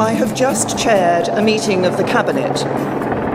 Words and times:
I 0.00 0.12
have 0.12 0.34
just 0.34 0.78
chaired 0.78 1.28
a 1.28 1.42
meeting 1.42 1.84
of 1.84 1.98
the 1.98 2.04
Cabinet 2.04 2.58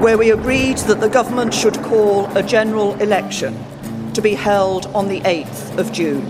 where 0.01 0.17
we 0.17 0.31
agreed 0.31 0.79
that 0.79 0.99
the 0.99 1.07
government 1.07 1.53
should 1.53 1.75
call 1.83 2.25
a 2.35 2.41
general 2.41 2.99
election 2.99 3.55
to 4.13 4.21
be 4.21 4.33
held 4.33 4.87
on 4.87 5.07
the 5.07 5.21
8th 5.21 5.77
of 5.77 5.91
June. 5.91 6.25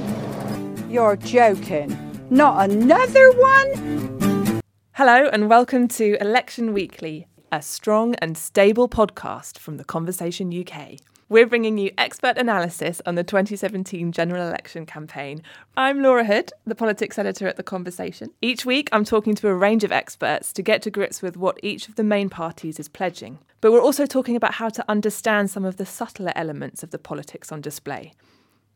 You're 0.90 1.16
joking. 1.16 1.98
Not 2.30 2.70
another 2.70 3.32
one? 3.32 4.62
Hello, 4.92 5.30
and 5.32 5.50
welcome 5.50 5.88
to 5.88 6.18
Election 6.20 6.74
Weekly, 6.74 7.28
a 7.50 7.62
strong 7.62 8.14
and 8.16 8.38
stable 8.38 8.90
podcast 8.90 9.58
from 9.58 9.78
The 9.78 9.86
Conversation 9.86 10.52
UK. 10.52 11.00
We're 11.28 11.48
bringing 11.48 11.80
you 11.80 11.90
expert 11.98 12.38
analysis 12.38 13.02
on 13.04 13.16
the 13.16 13.24
2017 13.24 14.12
general 14.12 14.48
election 14.48 14.86
campaign. 14.86 15.42
I'm 15.76 16.04
Laura 16.04 16.24
Hood, 16.24 16.52
the 16.68 16.76
politics 16.76 17.18
editor 17.18 17.48
at 17.48 17.58
The 17.58 17.64
Conversation. 17.64 18.30
Each 18.44 18.64
week, 18.64 18.90
I'm 18.92 19.04
talking 19.04 19.34
to 19.34 19.48
a 19.48 19.56
range 19.56 19.84
of 19.84 19.92
experts 19.92 20.54
to 20.54 20.62
get 20.62 20.84
to 20.84 20.92
grips 20.92 21.24
with 21.24 21.36
what 21.36 21.60
each 21.64 21.88
of 21.90 21.96
the 21.96 22.04
main 22.04 22.30
parties 22.30 22.80
is 22.80 22.88
pledging. 22.88 23.40
But 23.60 23.72
we're 23.72 23.82
also 23.82 24.06
talking 24.06 24.36
about 24.36 24.54
how 24.54 24.70
to 24.70 24.86
understand 24.88 25.50
some 25.50 25.66
of 25.66 25.78
the 25.78 25.86
subtler 25.88 26.32
elements 26.36 26.84
of 26.84 26.92
the 26.92 27.00
politics 27.00 27.52
on 27.52 27.60
display. 27.60 28.14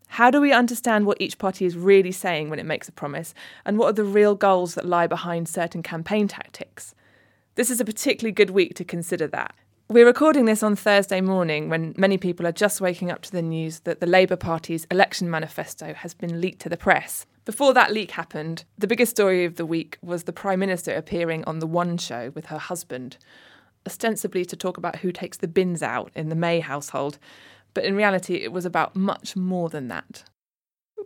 How 0.07 0.31
do 0.31 0.41
we 0.41 0.51
understand 0.51 1.05
what 1.05 1.21
each 1.21 1.37
party 1.37 1.65
is 1.65 1.77
really 1.77 2.11
saying 2.11 2.49
when 2.49 2.57
it 2.57 2.65
makes 2.65 2.89
a 2.89 2.91
promise, 2.91 3.35
and 3.63 3.77
what 3.77 3.89
are 3.89 3.93
the 3.93 4.03
real 4.03 4.33
goals 4.33 4.73
that 4.73 4.85
lie 4.85 5.05
behind 5.05 5.47
certain 5.47 5.83
campaign 5.83 6.27
tactics? 6.27 6.95
This 7.53 7.69
is 7.69 7.79
a 7.79 7.85
particularly 7.85 8.31
good 8.31 8.49
week 8.49 8.73
to 8.73 8.83
consider 8.83 9.27
that. 9.27 9.53
We're 9.91 10.05
recording 10.05 10.45
this 10.45 10.61
on 10.61 10.75
Thursday 10.75 11.19
morning 11.19 11.67
when 11.67 11.95
many 11.97 12.19
people 12.19 12.45
are 12.45 12.51
just 12.51 12.79
waking 12.79 13.09
up 13.09 13.23
to 13.23 13.31
the 13.31 13.41
news 13.41 13.79
that 13.79 13.99
the 13.99 14.05
Labour 14.05 14.35
Party's 14.35 14.85
election 14.91 15.31
manifesto 15.31 15.95
has 15.95 16.13
been 16.13 16.39
leaked 16.39 16.61
to 16.61 16.69
the 16.69 16.77
press. 16.77 17.25
Before 17.43 17.73
that 17.73 17.91
leak 17.91 18.11
happened, 18.11 18.65
the 18.77 18.85
biggest 18.85 19.09
story 19.09 19.45
of 19.45 19.55
the 19.55 19.65
week 19.65 19.97
was 20.03 20.25
the 20.25 20.31
Prime 20.31 20.59
Minister 20.59 20.93
appearing 20.93 21.43
on 21.45 21.57
The 21.57 21.65
One 21.65 21.97
Show 21.97 22.31
with 22.35 22.45
her 22.45 22.59
husband, 22.59 23.17
ostensibly 23.83 24.45
to 24.45 24.55
talk 24.55 24.77
about 24.77 24.97
who 24.97 25.11
takes 25.11 25.37
the 25.37 25.47
bins 25.47 25.81
out 25.81 26.11
in 26.13 26.29
the 26.29 26.35
May 26.35 26.59
household, 26.59 27.17
but 27.73 27.83
in 27.83 27.95
reality, 27.95 28.35
it 28.35 28.51
was 28.51 28.65
about 28.65 28.95
much 28.95 29.35
more 29.35 29.69
than 29.69 29.87
that. 29.87 30.23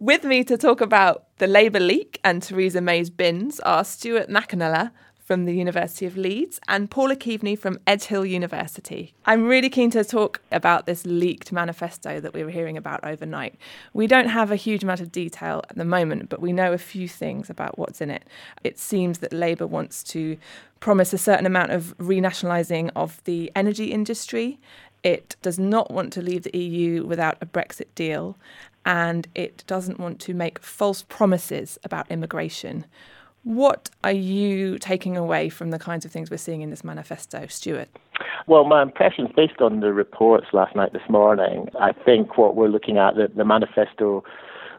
With 0.02 0.26
me 0.26 0.44
to 0.44 0.58
talk 0.58 0.82
about 0.82 1.28
the 1.38 1.48
Labour 1.48 1.80
leak 1.80 2.20
and 2.22 2.44
Theresa 2.44 2.82
May's 2.82 3.10
bins 3.10 3.62
are 3.62 3.86
Stuart 3.86 4.28
McAnulla, 4.28 4.92
from 5.24 5.46
the 5.46 5.54
University 5.54 6.06
of 6.06 6.18
Leeds 6.18 6.60
and 6.68 6.92
Paula 6.92 7.16
Keaveney 7.16 7.58
from 7.58 7.80
Edge 7.88 8.06
Hill 8.06 8.26
University. 8.26 9.14
I'm 9.26 9.48
really 9.48 9.70
keen 9.70 9.90
to 9.92 10.04
talk 10.04 10.42
about 10.52 10.86
this 10.86 11.06
leaked 11.06 11.52
manifesto 11.52 12.20
that 12.20 12.34
we 12.34 12.44
were 12.44 12.50
hearing 12.50 12.76
about 12.78 13.04
overnight. 13.04 13.56
We 13.94 14.06
don't 14.06 14.28
have 14.28 14.52
a 14.52 14.58
huge 14.58 14.84
amount 14.84 15.00
of 15.00 15.12
detail 15.12 15.64
at 15.70 15.78
the 15.78 15.86
moment, 15.86 16.30
but 16.30 16.42
we 16.42 16.52
know 16.52 16.74
a 16.74 16.78
few 16.78 17.08
things 17.08 17.50
about 17.50 17.78
what's 17.78 18.02
in 18.02 18.10
it. 18.10 18.24
It 18.64 18.78
seems 18.78 19.20
that 19.20 19.32
Labour 19.32 19.66
wants 19.66 20.04
to 20.06 20.38
promise 20.80 21.14
a 21.14 21.18
certain 21.18 21.46
amount 21.46 21.72
of 21.72 21.98
renationalising 21.98 22.92
of 22.96 23.24
the 23.24 23.52
energy 23.56 23.92
industry. 23.92 24.60
It 25.04 25.38
does 25.42 25.58
not 25.58 25.92
want 25.92 26.12
to 26.14 26.22
leave 26.22 26.44
the 26.44 26.58
EU 26.58 27.06
without 27.06 27.38
a 27.40 27.46
Brexit 27.46 27.88
deal, 27.96 28.38
and 28.86 29.28
it 29.34 29.64
doesn't 29.68 30.00
want 30.00 30.20
to 30.22 30.34
make 30.34 30.60
false 30.60 31.04
promises 31.04 31.80
about 31.84 32.12
immigration. 32.12 32.86
What 33.44 33.90
are 34.06 34.14
you 34.14 34.80
taking 34.80 35.18
away 35.18 35.50
from 35.50 35.72
the 35.72 35.80
kinds 35.80 36.06
of 36.06 36.12
things 36.12 36.32
we're 36.32 36.38
seeing 36.38 36.62
in 36.62 36.70
this 36.70 36.84
manifesto, 36.84 37.46
Stuart? 37.48 37.90
Well, 38.48 38.64
my 38.64 38.82
impressions, 38.82 39.30
based 39.36 39.60
on 39.60 39.82
the 39.82 39.92
reports 39.92 40.48
last 40.54 40.76
night, 40.76 40.94
this 40.94 41.10
morning, 41.10 41.68
I 41.80 41.92
think 41.92 42.38
what 42.38 42.56
we're 42.56 42.70
looking 42.70 42.98
at, 42.98 43.16
the, 43.16 43.30
the 43.36 43.44
manifesto 43.44 44.24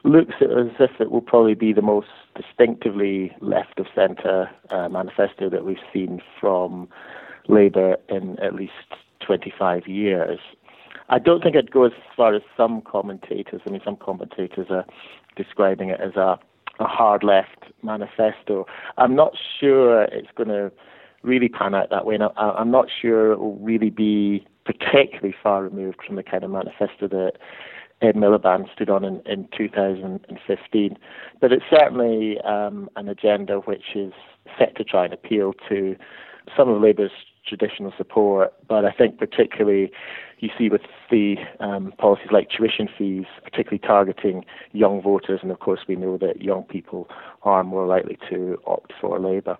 looks 0.02 0.34
as 0.40 0.68
if 0.80 0.98
it 0.98 1.10
will 1.10 1.20
probably 1.20 1.54
be 1.54 1.72
the 1.72 1.82
most 1.82 2.08
distinctively 2.36 3.34
left 3.40 3.78
of 3.78 3.86
centre 3.94 4.50
uh, 4.70 4.88
manifesto 4.88 5.50
that 5.50 5.64
we've 5.64 5.76
seen 5.92 6.22
from 6.40 6.88
Labour 7.48 7.96
in 8.08 8.38
at 8.38 8.54
least 8.54 8.72
25 9.26 9.86
years. 9.86 10.38
I 11.10 11.18
don't 11.18 11.42
think 11.42 11.54
it 11.54 11.70
goes 11.70 11.92
as 11.96 12.16
far 12.16 12.34
as 12.34 12.42
some 12.56 12.80
commentators. 12.80 13.60
I 13.66 13.70
mean, 13.70 13.82
some 13.84 13.96
commentators 13.96 14.68
are 14.70 14.86
describing 15.36 15.90
it 15.90 16.00
as 16.00 16.16
a 16.16 16.38
a 16.80 16.84
hard 16.84 17.22
left 17.22 17.72
manifesto. 17.82 18.66
I'm 18.96 19.14
not 19.14 19.32
sure 19.60 20.02
it's 20.04 20.30
going 20.36 20.48
to 20.48 20.72
really 21.22 21.48
pan 21.48 21.74
out 21.74 21.90
that 21.90 22.04
way. 22.06 22.14
And 22.14 22.24
I, 22.24 22.60
am 22.60 22.70
not 22.70 22.86
sure 23.00 23.32
it 23.32 23.38
will 23.38 23.56
really 23.56 23.90
be 23.90 24.46
particularly 24.64 25.34
far 25.42 25.62
removed 25.62 25.98
from 26.06 26.16
the 26.16 26.22
kind 26.22 26.44
of 26.44 26.50
manifesto 26.50 27.08
that 27.08 27.32
Ed 28.02 28.16
Miliband 28.16 28.72
stood 28.72 28.90
on 28.90 29.04
in, 29.04 29.22
in 29.26 29.48
2015. 29.56 30.98
But 31.40 31.52
it's 31.52 31.64
certainly 31.70 32.38
um, 32.40 32.88
an 32.96 33.08
agenda 33.08 33.56
which 33.60 33.94
is 33.94 34.12
set 34.58 34.76
to 34.76 34.84
try 34.84 35.04
and 35.04 35.14
appeal 35.14 35.54
to 35.68 35.96
some 36.56 36.68
of 36.68 36.82
Labour's 36.82 37.10
traditional 37.46 37.92
support, 37.96 38.52
but 38.68 38.84
I 38.84 38.92
think 38.92 39.18
particularly 39.18 39.90
you 40.38 40.50
see 40.58 40.68
with 40.68 40.82
the 41.10 41.36
um, 41.60 41.92
policies 41.98 42.28
like 42.30 42.48
tuition 42.50 42.88
fees, 42.98 43.26
particularly 43.42 43.78
targeting 43.78 44.44
young 44.72 45.00
voters, 45.00 45.40
and 45.42 45.50
of 45.50 45.60
course 45.60 45.80
we 45.88 45.96
know 45.96 46.18
that 46.18 46.42
young 46.42 46.64
people 46.64 47.08
are 47.42 47.64
more 47.64 47.86
likely 47.86 48.18
to 48.30 48.60
opt 48.66 48.92
for 49.00 49.18
Labour. 49.18 49.56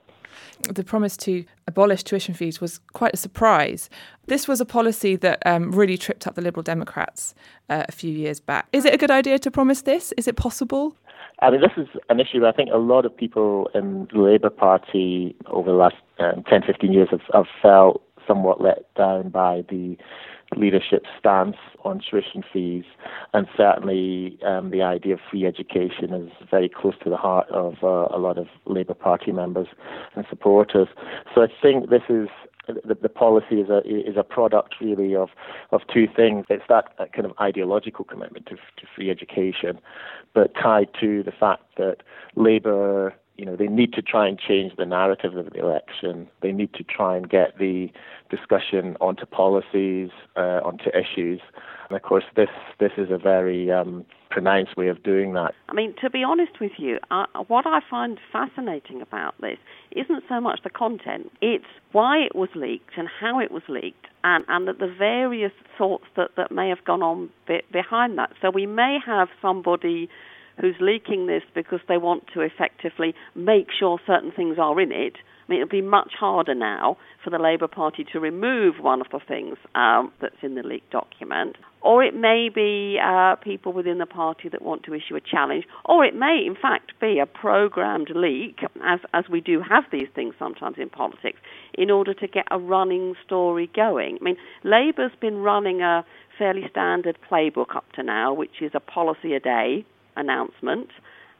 The 0.68 0.84
promise 0.84 1.16
to 1.18 1.44
abolish 1.68 2.02
tuition 2.02 2.34
fees 2.34 2.60
was 2.60 2.80
quite 2.92 3.14
a 3.14 3.16
surprise. 3.16 3.88
This 4.26 4.48
was 4.48 4.60
a 4.60 4.64
policy 4.64 5.16
that 5.16 5.42
um, 5.46 5.70
really 5.70 5.96
tripped 5.96 6.26
up 6.26 6.34
the 6.34 6.42
Liberal 6.42 6.62
Democrats 6.62 7.34
uh, 7.68 7.84
a 7.88 7.92
few 7.92 8.12
years 8.12 8.40
back. 8.40 8.66
Is 8.72 8.84
it 8.84 8.94
a 8.94 8.96
good 8.96 9.10
idea 9.10 9.38
to 9.38 9.50
promise 9.50 9.82
this? 9.82 10.12
Is 10.16 10.26
it 10.26 10.36
possible? 10.36 10.96
I 11.40 11.50
mean, 11.50 11.60
this 11.60 11.72
is 11.76 11.88
an 12.08 12.20
issue 12.20 12.46
I 12.46 12.52
think 12.52 12.70
a 12.72 12.78
lot 12.78 13.04
of 13.04 13.16
people 13.16 13.68
in 13.74 14.08
the 14.12 14.20
Labour 14.20 14.50
Party 14.50 15.34
over 15.46 15.70
the 15.70 15.76
last 15.76 15.96
um, 16.18 16.44
10, 16.48 16.62
15 16.66 16.92
years 16.92 17.08
have, 17.10 17.20
have 17.32 17.46
felt 17.60 18.02
somewhat 18.26 18.60
let 18.60 18.92
down 18.94 19.28
by 19.28 19.64
the 19.68 19.96
leadership 20.56 21.04
stance 21.18 21.56
on 21.84 22.00
tuition 22.00 22.42
fees, 22.52 22.84
and 23.32 23.46
certainly 23.56 24.38
um, 24.46 24.70
the 24.70 24.82
idea 24.82 25.14
of 25.14 25.20
free 25.30 25.46
education 25.46 26.12
is 26.12 26.30
very 26.50 26.68
close 26.68 26.94
to 27.02 27.10
the 27.10 27.16
heart 27.16 27.48
of 27.50 27.74
uh, 27.82 28.06
a 28.14 28.18
lot 28.18 28.38
of 28.38 28.46
Labour 28.66 28.94
Party 28.94 29.32
members 29.32 29.66
and 30.14 30.24
supporters. 30.30 30.88
So 31.34 31.42
I 31.42 31.46
think 31.60 31.90
this 31.90 32.02
is 32.08 32.28
the, 32.66 32.96
the 33.00 33.08
policy 33.08 33.60
is 33.60 33.68
a 33.70 33.78
is 33.86 34.16
a 34.16 34.22
product 34.22 34.76
really 34.80 35.14
of 35.14 35.30
of 35.70 35.82
two 35.92 36.06
things. 36.14 36.46
It's 36.48 36.64
that 36.68 36.96
kind 37.12 37.26
of 37.26 37.32
ideological 37.40 38.04
commitment 38.04 38.46
to 38.46 38.56
to 38.56 38.86
free 38.94 39.10
education, 39.10 39.78
but 40.34 40.54
tied 40.54 40.88
to 41.00 41.22
the 41.22 41.32
fact 41.32 41.64
that 41.76 41.98
Labour 42.36 43.14
you 43.36 43.44
know, 43.44 43.56
they 43.56 43.66
need 43.66 43.92
to 43.94 44.02
try 44.02 44.28
and 44.28 44.38
change 44.38 44.76
the 44.76 44.86
narrative 44.86 45.36
of 45.36 45.50
the 45.50 45.58
election. 45.58 46.28
They 46.40 46.52
need 46.52 46.72
to 46.74 46.84
try 46.84 47.16
and 47.16 47.28
get 47.28 47.58
the 47.58 47.90
discussion 48.30 48.96
onto 49.00 49.26
policies, 49.26 50.10
uh, 50.36 50.60
onto 50.62 50.90
issues. 50.90 51.40
And 51.88 51.96
of 51.96 52.02
course, 52.02 52.24
this 52.36 52.50
this 52.78 52.92
is 52.96 53.10
a 53.10 53.18
very 53.18 53.72
um, 53.72 54.06
pronounced 54.34 54.76
way 54.76 54.88
of 54.88 55.00
doing 55.04 55.32
that. 55.34 55.54
I 55.68 55.74
mean, 55.74 55.94
to 56.02 56.10
be 56.10 56.24
honest 56.24 56.60
with 56.60 56.72
you, 56.76 56.98
uh, 57.10 57.26
what 57.46 57.66
I 57.66 57.78
find 57.88 58.18
fascinating 58.32 59.00
about 59.00 59.34
this 59.40 59.58
isn't 59.92 60.24
so 60.28 60.40
much 60.40 60.60
the 60.64 60.70
content; 60.70 61.30
it's 61.40 61.64
why 61.92 62.18
it 62.18 62.34
was 62.34 62.48
leaked 62.56 62.98
and 62.98 63.08
how 63.20 63.38
it 63.38 63.52
was 63.52 63.62
leaked, 63.68 64.06
and 64.24 64.44
and 64.48 64.66
the 64.66 64.94
various 64.98 65.52
thoughts 65.78 66.06
that 66.16 66.30
that 66.36 66.50
may 66.50 66.68
have 66.68 66.84
gone 66.84 67.02
on 67.02 67.30
be- 67.46 67.62
behind 67.72 68.18
that. 68.18 68.32
So 68.42 68.50
we 68.50 68.66
may 68.66 68.98
have 69.06 69.28
somebody 69.40 70.08
who's 70.60 70.76
leaking 70.80 71.26
this 71.26 71.42
because 71.54 71.80
they 71.88 71.96
want 71.96 72.24
to 72.34 72.40
effectively 72.40 73.14
make 73.34 73.68
sure 73.78 74.00
certain 74.06 74.32
things 74.32 74.58
are 74.58 74.80
in 74.80 74.92
it. 74.92 75.14
I 75.46 75.52
mean, 75.52 75.60
it'll 75.60 75.70
be 75.70 75.82
much 75.82 76.12
harder 76.18 76.54
now 76.54 76.96
for 77.22 77.30
the 77.30 77.38
Labour 77.38 77.68
Party 77.68 78.04
to 78.12 78.20
remove 78.20 78.76
one 78.80 79.00
of 79.00 79.08
the 79.10 79.20
things 79.26 79.56
um, 79.74 80.12
that's 80.20 80.36
in 80.42 80.54
the 80.54 80.62
leaked 80.62 80.90
document. 80.90 81.56
Or 81.82 82.02
it 82.02 82.14
may 82.14 82.48
be 82.54 82.98
uh, 83.02 83.36
people 83.36 83.72
within 83.74 83.98
the 83.98 84.06
party 84.06 84.48
that 84.48 84.62
want 84.62 84.84
to 84.84 84.94
issue 84.94 85.16
a 85.16 85.20
challenge. 85.20 85.64
Or 85.84 86.04
it 86.04 86.14
may, 86.14 86.42
in 86.46 86.54
fact, 86.54 86.92
be 86.98 87.18
a 87.18 87.26
programmed 87.26 88.10
leak, 88.14 88.60
as, 88.82 89.00
as 89.12 89.24
we 89.30 89.42
do 89.42 89.60
have 89.60 89.84
these 89.92 90.08
things 90.14 90.34
sometimes 90.38 90.76
in 90.78 90.88
politics, 90.88 91.38
in 91.74 91.90
order 91.90 92.14
to 92.14 92.26
get 92.26 92.46
a 92.50 92.58
running 92.58 93.14
story 93.24 93.70
going. 93.74 94.18
I 94.20 94.24
mean, 94.24 94.36
Labour's 94.62 95.12
been 95.20 95.36
running 95.36 95.82
a 95.82 96.06
fairly 96.38 96.66
standard 96.70 97.18
playbook 97.30 97.76
up 97.76 97.84
to 97.92 98.02
now, 98.02 98.32
which 98.32 98.62
is 98.62 98.72
a 98.74 98.80
policy 98.80 99.34
a 99.34 99.40
day 99.40 99.84
announcement. 100.16 100.88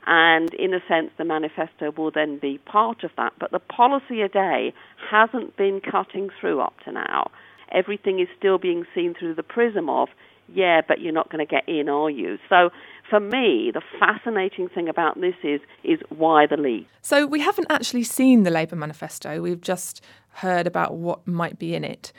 And 0.06 0.52
in 0.54 0.74
a 0.74 0.80
sense, 0.86 1.10
the 1.16 1.24
manifesto 1.24 1.92
will 1.96 2.10
then 2.10 2.38
be 2.38 2.58
part 2.58 3.04
of 3.04 3.10
that. 3.16 3.32
But 3.38 3.50
the 3.50 3.58
policy 3.58 4.20
a 4.20 4.28
day 4.28 4.72
hasn't 5.10 5.56
been 5.56 5.80
cutting 5.80 6.28
through 6.40 6.60
up 6.60 6.74
to 6.84 6.92
now. 6.92 7.30
Everything 7.72 8.20
is 8.20 8.28
still 8.38 8.58
being 8.58 8.84
seen 8.94 9.14
through 9.18 9.34
the 9.34 9.42
prism 9.42 9.88
of, 9.88 10.08
yeah, 10.52 10.82
but 10.86 11.00
you're 11.00 11.12
not 11.12 11.30
going 11.30 11.44
to 11.44 11.50
get 11.50 11.66
in, 11.66 11.88
are 11.88 12.10
you? 12.10 12.38
So 12.50 12.70
for 13.08 13.18
me, 13.18 13.70
the 13.72 13.82
fascinating 13.98 14.68
thing 14.68 14.88
about 14.88 15.20
this 15.20 15.34
is 15.42 15.60
is 15.82 15.98
why 16.10 16.46
the 16.46 16.56
leak. 16.56 16.86
So 17.00 17.26
we 17.26 17.40
haven't 17.40 17.66
actually 17.70 18.04
seen 18.04 18.42
the 18.42 18.50
Labour 18.50 18.76
manifesto. 18.76 19.40
We've 19.40 19.60
just 19.60 20.02
heard 20.34 20.66
about 20.66 20.94
what 20.94 21.26
might 21.26 21.58
be 21.58 21.74
in 21.74 21.84
it. 21.84 22.12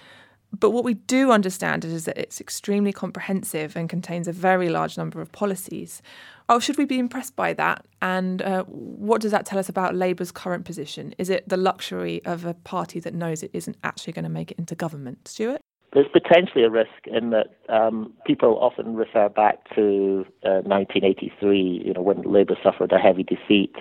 But 0.59 0.71
what 0.71 0.83
we 0.83 0.93
do 0.93 1.31
understand 1.31 1.83
is 1.83 2.05
that 2.05 2.17
it's 2.17 2.39
extremely 2.39 2.93
comprehensive 2.93 3.75
and 3.75 3.89
contains 3.89 4.27
a 4.27 4.31
very 4.31 4.69
large 4.69 4.97
number 4.97 5.21
of 5.21 5.31
policies. 5.31 6.01
Oh, 6.47 6.59
should 6.59 6.77
we 6.77 6.85
be 6.85 6.99
impressed 6.99 7.35
by 7.35 7.53
that? 7.53 7.85
And 8.01 8.41
uh, 8.41 8.63
what 8.65 9.21
does 9.21 9.31
that 9.31 9.45
tell 9.45 9.59
us 9.59 9.69
about 9.69 9.95
Labour's 9.95 10.31
current 10.31 10.65
position? 10.65 11.13
Is 11.17 11.29
it 11.29 11.49
the 11.49 11.57
luxury 11.57 12.23
of 12.25 12.45
a 12.45 12.53
party 12.53 12.99
that 12.99 13.13
knows 13.13 13.43
it 13.43 13.51
isn't 13.53 13.77
actually 13.83 14.13
going 14.13 14.23
to 14.23 14.29
make 14.29 14.51
it 14.51 14.59
into 14.59 14.75
government? 14.75 15.27
Stuart? 15.27 15.61
There's 15.93 16.07
potentially 16.11 16.63
a 16.65 16.69
risk 16.69 16.89
in 17.05 17.29
that 17.29 17.55
um, 17.69 18.13
people 18.27 18.57
often 18.59 18.95
refer 18.95 19.29
back 19.29 19.63
to 19.75 20.25
uh, 20.43 20.59
1983, 20.63 21.83
you 21.85 21.93
know, 21.93 22.01
when 22.01 22.21
Labour 22.21 22.57
suffered 22.61 22.91
a 22.91 22.97
heavy 22.97 23.23
defeat, 23.23 23.73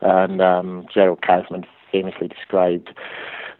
and 0.00 0.40
um, 0.40 0.86
Gerald 0.92 1.20
Kaufman 1.22 1.66
famously 1.90 2.28
described 2.28 2.90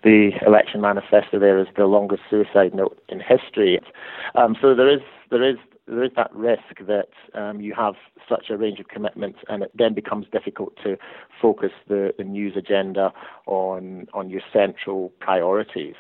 the 0.03 0.31
election 0.47 0.81
manifesto 0.81 1.39
there 1.39 1.59
as 1.59 1.67
the 1.77 1.87
longest 1.87 2.23
suicide 2.31 2.75
note 2.75 2.99
in 3.09 3.21
history. 3.21 3.81
Um, 4.35 4.57
so 4.61 4.75
there 4.75 4.93
is 4.93 5.01
there 5.31 5.49
is 5.49 5.57
there 5.87 6.05
is 6.05 6.11
that 6.17 6.35
risk 6.35 6.87
that 6.87 7.09
um, 7.35 7.61
you 7.61 7.75
have 7.75 7.95
such 8.29 8.51
a 8.51 8.57
range 8.57 8.79
of 8.79 8.89
commitments, 8.89 9.39
and 9.49 9.63
it 9.63 9.73
then 9.75 9.95
becomes 9.95 10.27
difficult 10.31 10.75
to 10.85 10.97
focus 11.41 11.73
the, 11.89 12.13
the 12.19 12.25
news 12.25 12.55
agenda 12.57 13.13
on 13.47 14.07
on 14.13 14.31
your 14.31 14.43
central 14.53 15.11
priorities. 15.21 15.95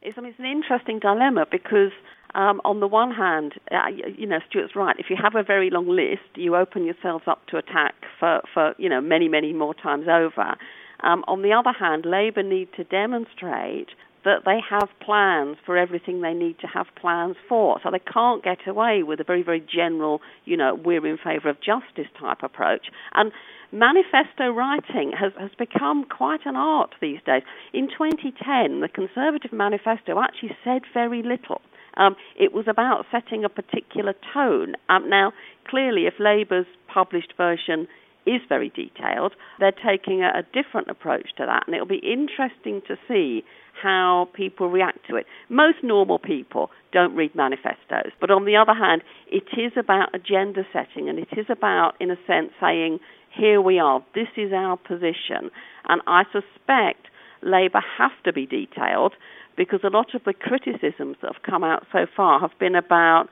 It's, 0.00 0.18
I 0.18 0.20
mean, 0.20 0.30
it's 0.30 0.38
an 0.40 0.46
interesting 0.46 0.98
dilemma 0.98 1.46
because 1.50 1.92
um, 2.34 2.60
on 2.64 2.80
the 2.80 2.86
one 2.86 3.12
hand, 3.12 3.54
uh, 3.70 3.88
you 4.16 4.26
know, 4.26 4.38
Stuart's 4.48 4.74
right. 4.74 4.96
If 4.98 5.06
you 5.10 5.16
have 5.20 5.34
a 5.34 5.42
very 5.42 5.70
long 5.70 5.88
list, 5.88 6.22
you 6.34 6.56
open 6.56 6.84
yourselves 6.84 7.24
up 7.26 7.46
to 7.48 7.56
attack 7.56 7.94
for, 8.18 8.40
for 8.52 8.74
you 8.78 8.88
know 8.88 9.00
many, 9.00 9.28
many 9.28 9.52
more 9.52 9.74
times 9.74 10.06
over. 10.08 10.56
Um, 11.02 11.24
on 11.26 11.42
the 11.42 11.52
other 11.52 11.72
hand, 11.72 12.04
Labour 12.06 12.42
need 12.42 12.68
to 12.76 12.84
demonstrate 12.84 13.88
that 14.24 14.44
they 14.44 14.58
have 14.70 14.88
plans 15.04 15.56
for 15.66 15.76
everything 15.76 16.20
they 16.20 16.34
need 16.34 16.58
to 16.60 16.66
have 16.66 16.86
plans 17.00 17.36
for. 17.48 17.80
So 17.82 17.90
they 17.90 17.98
can't 17.98 18.42
get 18.42 18.66
away 18.66 19.02
with 19.02 19.20
a 19.20 19.24
very, 19.24 19.42
very 19.42 19.60
general, 19.60 20.20
you 20.44 20.56
know, 20.56 20.74
we're 20.74 21.06
in 21.06 21.18
favour 21.18 21.48
of 21.48 21.56
justice 21.60 22.10
type 22.18 22.42
approach. 22.42 22.86
And 23.14 23.32
manifesto 23.72 24.50
writing 24.50 25.12
has, 25.18 25.32
has 25.40 25.50
become 25.58 26.04
quite 26.04 26.40
an 26.44 26.56
art 26.56 26.94
these 27.00 27.18
days. 27.26 27.42
In 27.72 27.88
2010, 27.88 28.80
the 28.80 28.88
Conservative 28.88 29.52
manifesto 29.52 30.20
actually 30.20 30.56
said 30.62 30.82
very 30.94 31.22
little. 31.22 31.60
Um, 31.96 32.16
it 32.38 32.52
was 32.52 32.66
about 32.68 33.04
setting 33.10 33.44
a 33.44 33.48
particular 33.48 34.14
tone. 34.32 34.74
Um, 34.88 35.10
now, 35.10 35.32
clearly, 35.68 36.06
if 36.06 36.14
Labour's 36.18 36.66
published 36.92 37.34
version 37.36 37.86
is 38.26 38.40
very 38.48 38.70
detailed. 38.70 39.32
They're 39.58 39.72
taking 39.72 40.22
a, 40.22 40.28
a 40.28 40.42
different 40.52 40.88
approach 40.88 41.30
to 41.36 41.46
that, 41.46 41.64
and 41.66 41.74
it'll 41.74 41.86
be 41.86 41.96
interesting 41.96 42.82
to 42.88 42.96
see 43.08 43.44
how 43.80 44.28
people 44.34 44.68
react 44.68 44.98
to 45.08 45.16
it. 45.16 45.26
Most 45.48 45.78
normal 45.82 46.18
people 46.18 46.70
don't 46.92 47.16
read 47.16 47.34
manifestos, 47.34 48.12
but 48.20 48.30
on 48.30 48.44
the 48.44 48.56
other 48.56 48.74
hand, 48.74 49.02
it 49.30 49.44
is 49.58 49.72
about 49.76 50.14
agenda 50.14 50.62
setting, 50.72 51.08
and 51.08 51.18
it 51.18 51.28
is 51.36 51.46
about, 51.48 51.94
in 52.00 52.10
a 52.10 52.16
sense, 52.26 52.50
saying, 52.60 52.98
here 53.34 53.60
we 53.60 53.78
are, 53.78 54.04
this 54.14 54.28
is 54.36 54.52
our 54.52 54.76
position. 54.76 55.50
And 55.88 56.02
I 56.06 56.24
suspect 56.24 57.06
Labour 57.42 57.82
have 57.98 58.12
to 58.24 58.32
be 58.32 58.46
detailed 58.46 59.14
because 59.56 59.80
a 59.84 59.88
lot 59.88 60.14
of 60.14 60.22
the 60.24 60.34
criticisms 60.34 61.16
that 61.22 61.32
have 61.32 61.42
come 61.42 61.64
out 61.64 61.86
so 61.92 62.06
far 62.14 62.40
have 62.40 62.58
been 62.58 62.74
about 62.74 63.28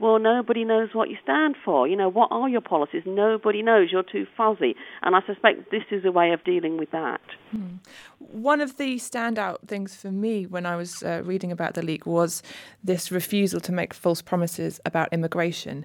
well, 0.00 0.18
nobody 0.18 0.64
knows 0.64 0.88
what 0.94 1.10
you 1.10 1.16
stand 1.22 1.56
for. 1.62 1.86
You 1.86 1.94
know, 1.94 2.08
what 2.08 2.28
are 2.32 2.48
your 2.48 2.62
policies? 2.62 3.02
Nobody 3.04 3.62
knows. 3.62 3.90
You're 3.92 4.02
too 4.02 4.26
fuzzy. 4.34 4.74
And 5.02 5.14
I 5.14 5.20
suspect 5.26 5.70
this 5.70 5.84
is 5.90 6.06
a 6.06 6.10
way 6.10 6.32
of 6.32 6.42
dealing 6.42 6.78
with 6.78 6.90
that. 6.92 7.20
Hmm. 7.50 7.76
One 8.18 8.62
of 8.62 8.78
the 8.78 8.96
standout 8.96 9.68
things 9.68 9.94
for 9.94 10.10
me 10.10 10.46
when 10.46 10.64
I 10.64 10.76
was 10.76 11.02
uh, 11.02 11.20
reading 11.24 11.52
about 11.52 11.74
the 11.74 11.82
leak 11.82 12.06
was 12.06 12.42
this 12.82 13.12
refusal 13.12 13.60
to 13.60 13.72
make 13.72 13.92
false 13.92 14.22
promises 14.22 14.80
about 14.86 15.12
immigration. 15.12 15.84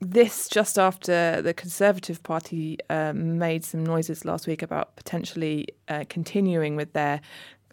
This 0.00 0.46
just 0.48 0.78
after 0.78 1.40
the 1.40 1.54
Conservative 1.54 2.22
Party 2.22 2.78
uh, 2.90 3.14
made 3.14 3.64
some 3.64 3.82
noises 3.82 4.26
last 4.26 4.46
week 4.46 4.62
about 4.62 4.94
potentially 4.94 5.68
uh, 5.88 6.04
continuing 6.08 6.76
with 6.76 6.92
their 6.92 7.22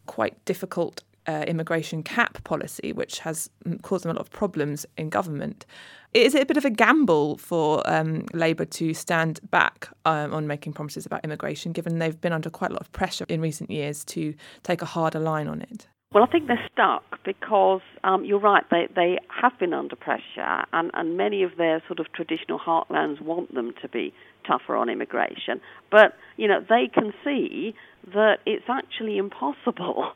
quite 0.06 0.44
difficult 0.46 1.04
uh, 1.28 1.44
immigration 1.48 2.04
cap 2.04 2.44
policy, 2.44 2.94
which 2.94 3.20
has 3.20 3.50
caused 3.82 4.04
them 4.04 4.12
a 4.12 4.14
lot 4.14 4.22
of 4.22 4.30
problems 4.30 4.86
in 4.98 5.10
government. 5.10 5.66
Is 6.14 6.34
it 6.34 6.42
a 6.42 6.46
bit 6.46 6.56
of 6.56 6.64
a 6.64 6.70
gamble 6.70 7.38
for 7.38 7.82
um, 7.90 8.26
Labour 8.34 8.66
to 8.66 8.94
stand 8.94 9.40
back 9.52 9.90
um, 10.06 10.34
on 10.34 10.48
making 10.48 10.74
promises 10.74 11.06
about 11.06 11.26
immigration, 11.26 11.74
given 11.74 12.00
they've 12.00 12.20
been 12.20 12.32
under 12.32 12.50
quite 12.50 12.72
a 12.72 12.74
lot 12.74 12.82
of 12.82 12.92
pressure 12.94 13.26
in 13.28 13.42
recent 13.42 13.70
years 13.70 14.06
to 14.06 14.34
take 14.64 14.82
a 14.82 14.86
harder 14.86 15.20
line 15.20 15.48
on 15.48 15.62
it? 15.62 15.88
Well, 16.14 16.24
I 16.24 16.28
think 16.28 16.48
they're 16.48 16.70
stuck 16.72 17.04
because 17.26 17.82
um, 18.06 18.24
you're 18.24 18.40
right, 18.40 18.64
they, 18.72 18.88
they 18.96 19.18
have 19.42 19.60
been 19.60 19.74
under 19.74 19.98
pressure, 19.98 20.64
and, 20.72 20.90
and 20.94 21.18
many 21.18 21.44
of 21.44 21.58
their 21.58 21.84
sort 21.88 22.00
of 22.00 22.10
traditional 22.14 22.58
heartlands 22.58 23.20
want 23.20 23.54
them 23.54 23.74
to 23.82 23.90
be 23.90 24.14
tougher 24.48 24.78
on 24.78 24.90
immigration. 24.90 25.60
But, 25.92 26.16
you 26.38 26.48
know, 26.48 26.62
they 26.70 26.88
can 26.94 27.14
see 27.26 27.76
that 28.14 28.38
it's 28.46 28.70
actually 28.70 29.18
impossible 29.18 30.14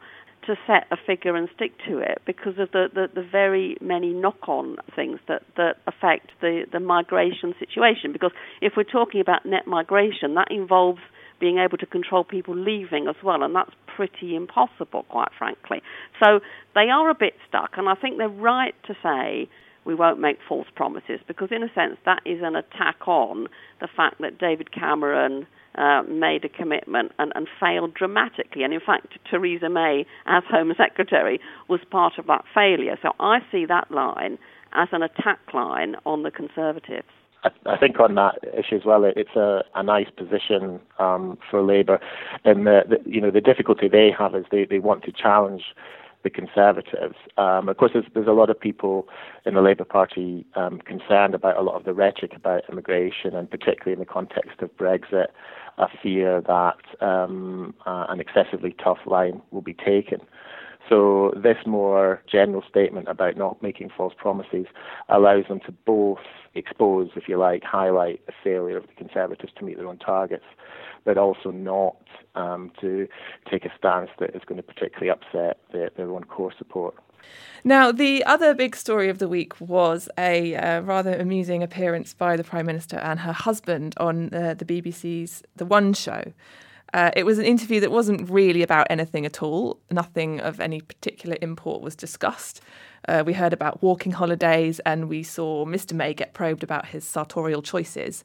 to 0.50 0.56
set 0.66 0.88
a 0.90 0.98
figure 1.06 1.36
and 1.36 1.48
stick 1.56 1.72
to 1.88 2.00
it 2.00 2.24
because 2.26 2.58
of 2.58 2.72
the, 2.72 2.88
the, 2.92 3.08
the 3.14 3.22
very 3.22 3.78
many 3.80 4.10
knock 4.14 4.50
on 4.50 4.78
things 4.96 5.20
that, 5.28 5.44
that 5.58 5.76
affect 5.86 6.32
the, 6.42 6.64
the 6.72 6.80
migration 6.80 7.54
situation. 7.60 8.12
Because 8.12 8.32
if 8.60 8.74
we're 8.76 8.84
talking 8.84 9.22
about 9.22 9.46
net 9.46 9.68
migration, 9.68 10.34
that 10.34 10.48
involves 10.50 11.02
being 11.40 11.60
able 11.60 11.78
to 11.78 11.86
control 11.86 12.24
people 12.24 12.56
leaving 12.56 13.08
as 13.08 13.16
well, 13.24 13.44
and 13.44 13.56
that's 13.56 13.70
pretty 13.96 14.36
impossible, 14.36 15.04
quite 15.04 15.30
frankly. 15.38 15.84
So 16.24 16.40
they 16.74 16.90
are 16.90 17.12
a 17.12 17.16
bit 17.16 17.34
stuck, 17.48 17.78
and 17.78 17.88
I 17.88 17.94
think 17.94 18.18
they're 18.18 18.28
right 18.28 18.74
to 18.88 18.96
say 19.04 19.48
we 19.86 19.96
won't 19.96 20.20
make 20.20 20.38
false 20.48 20.68
promises 20.76 21.20
because, 21.28 21.50
in 21.52 21.64
a 21.64 21.74
sense, 21.74 21.98
that 22.06 22.22
is 22.26 22.40
an 22.44 22.56
attack 22.56 23.08
on 23.08 23.48
the 23.82 23.88
fact 23.88 24.22
that 24.22 24.38
David 24.38 24.72
Cameron 24.72 25.48
uh, 25.76 26.04
made 26.04 26.44
a 26.46 26.50
commitment 26.50 27.12
and, 27.20 27.32
and 27.36 27.48
failed 27.60 27.94
dramatically. 27.94 28.64
And 28.64 28.74
in 28.74 28.80
fact, 28.80 29.18
Theresa 29.30 29.70
May, 29.70 30.06
as 30.26 30.44
Home 30.50 30.74
Secretary, 30.78 31.40
was 31.68 31.80
part 31.90 32.14
of 32.18 32.28
that 32.28 32.44
failure. 32.54 32.98
So 33.02 33.14
I 33.20 33.40
see 33.52 33.66
that 33.66 33.90
line 33.92 34.38
as 34.74 34.90
an 34.92 35.02
attack 35.02 35.40
line 35.54 35.96
on 36.06 36.24
the 36.24 36.32
Conservatives. 36.32 37.08
I, 37.66 37.78
think 37.78 38.00
on 38.02 38.16
that 38.16 38.36
issue 38.54 38.76
as 38.76 38.86
well, 38.86 39.06
it's 39.06 39.36
a, 39.36 39.64
a 39.74 39.82
nice 39.82 40.10
position 40.10 40.82
um, 41.00 41.38
for 41.50 41.62
Labour, 41.64 42.00
and 42.44 42.68
the, 42.68 42.82
the, 42.90 43.10
you 43.10 43.22
know 43.22 43.32
the 43.32 43.40
difficulty 43.40 43.88
they 43.88 44.12
have 44.18 44.36
is 44.36 44.44
they, 44.52 44.66
they 44.66 44.80
want 44.80 45.06
to 45.06 45.14
challenge 45.14 45.64
the 46.24 46.30
Conservatives. 46.30 47.16
Um, 47.38 47.70
of 47.70 47.78
course, 47.78 47.92
there's, 47.94 48.06
there's, 48.14 48.28
a 48.28 48.32
lot 48.32 48.50
of 48.50 48.60
people 48.60 49.08
in 49.46 49.54
the 49.54 49.62
Labour 49.62 49.86
Party 49.86 50.46
um, 50.56 50.80
concerned 50.80 51.34
about 51.34 51.58
a 51.58 51.62
lot 51.62 51.76
of 51.76 51.86
the 51.86 51.94
rhetoric 51.94 52.34
about 52.36 52.64
immigration, 52.70 53.36
and 53.36 53.50
particularly 53.50 53.94
in 53.94 54.00
the 54.00 54.06
context 54.06 54.62
of 54.62 54.76
Brexit, 54.76 55.28
a 55.78 55.88
fear 56.04 56.42
that 56.42 57.06
um, 57.06 57.74
uh, 57.86 58.06
an 58.10 58.20
excessively 58.20 58.76
tough 58.84 59.00
line 59.06 59.42
will 59.52 59.62
be 59.62 59.74
taken. 59.74 60.20
So 60.90 61.32
this 61.36 61.58
more 61.68 62.22
general 62.30 62.64
statement 62.68 63.08
about 63.08 63.38
not 63.38 63.62
making 63.62 63.92
false 63.96 64.14
promises 64.18 64.66
allows 65.08 65.46
them 65.48 65.60
to 65.68 65.72
both 65.72 66.20
expose, 66.56 67.12
if 67.16 67.30
you 67.30 67.38
like, 67.38 67.64
highlight 67.64 68.26
the 68.26 68.34
failure 68.44 68.78
of 68.78 68.88
the 68.88 68.94
Conservatives 68.94 69.54
to 69.60 69.64
meet 69.64 69.78
their 69.78 69.88
own 69.88 70.00
targets, 70.00 70.46
but 71.06 71.18
also 71.18 71.52
not 71.52 71.98
um, 72.34 72.72
to 72.82 73.08
take 73.50 73.66
a 73.66 73.72
stance 73.78 74.10
that 74.20 74.36
is 74.36 74.42
going 74.46 74.58
to 74.58 74.64
particularly 74.64 75.12
upset 75.12 75.60
their, 75.72 75.92
their 75.96 76.10
own 76.10 76.24
core 76.24 76.52
support. 76.58 76.96
Now, 77.64 77.92
the 77.92 78.24
other 78.24 78.56
big 78.56 78.76
story 78.76 79.10
of 79.10 79.20
the 79.20 79.28
week 79.28 79.60
was 79.60 80.10
a 80.18 80.56
uh, 80.56 80.82
rather 80.82 81.14
amusing 81.16 81.62
appearance 81.62 82.14
by 82.14 82.36
the 82.38 82.44
Prime 82.44 82.66
Minister 82.66 82.98
and 82.98 83.20
her 83.20 83.34
husband 83.34 83.94
on 83.98 84.34
uh, 84.34 84.56
the 84.56 84.66
BBC's 84.66 85.44
The 85.56 85.66
One 85.66 85.94
Show. 85.94 86.34
Uh, 86.94 87.12
it 87.16 87.26
was 87.26 87.38
an 87.38 87.46
interview 87.46 87.80
that 87.80 87.92
wasn't 87.92 88.30
really 88.30 88.64
about 88.64 88.88
anything 88.90 89.26
at 89.26 89.44
all. 89.44 89.80
Nothing 89.92 90.40
of 90.40 90.60
any 90.60 90.82
particular 90.82 91.38
import 91.42 91.82
was 91.82 91.96
discussed. 91.96 92.62
Uh, 93.08 93.24
we 93.26 93.34
heard 93.34 93.54
about 93.54 93.82
walking 93.82 94.12
holidays 94.12 94.80
and 94.86 95.08
we 95.08 95.24
saw 95.24 95.66
Mr. 95.66 95.94
May 95.94 96.14
get 96.14 96.34
probed 96.34 96.64
about 96.64 96.88
his 96.88 97.04
sartorial 97.04 97.62
choices. 97.62 98.24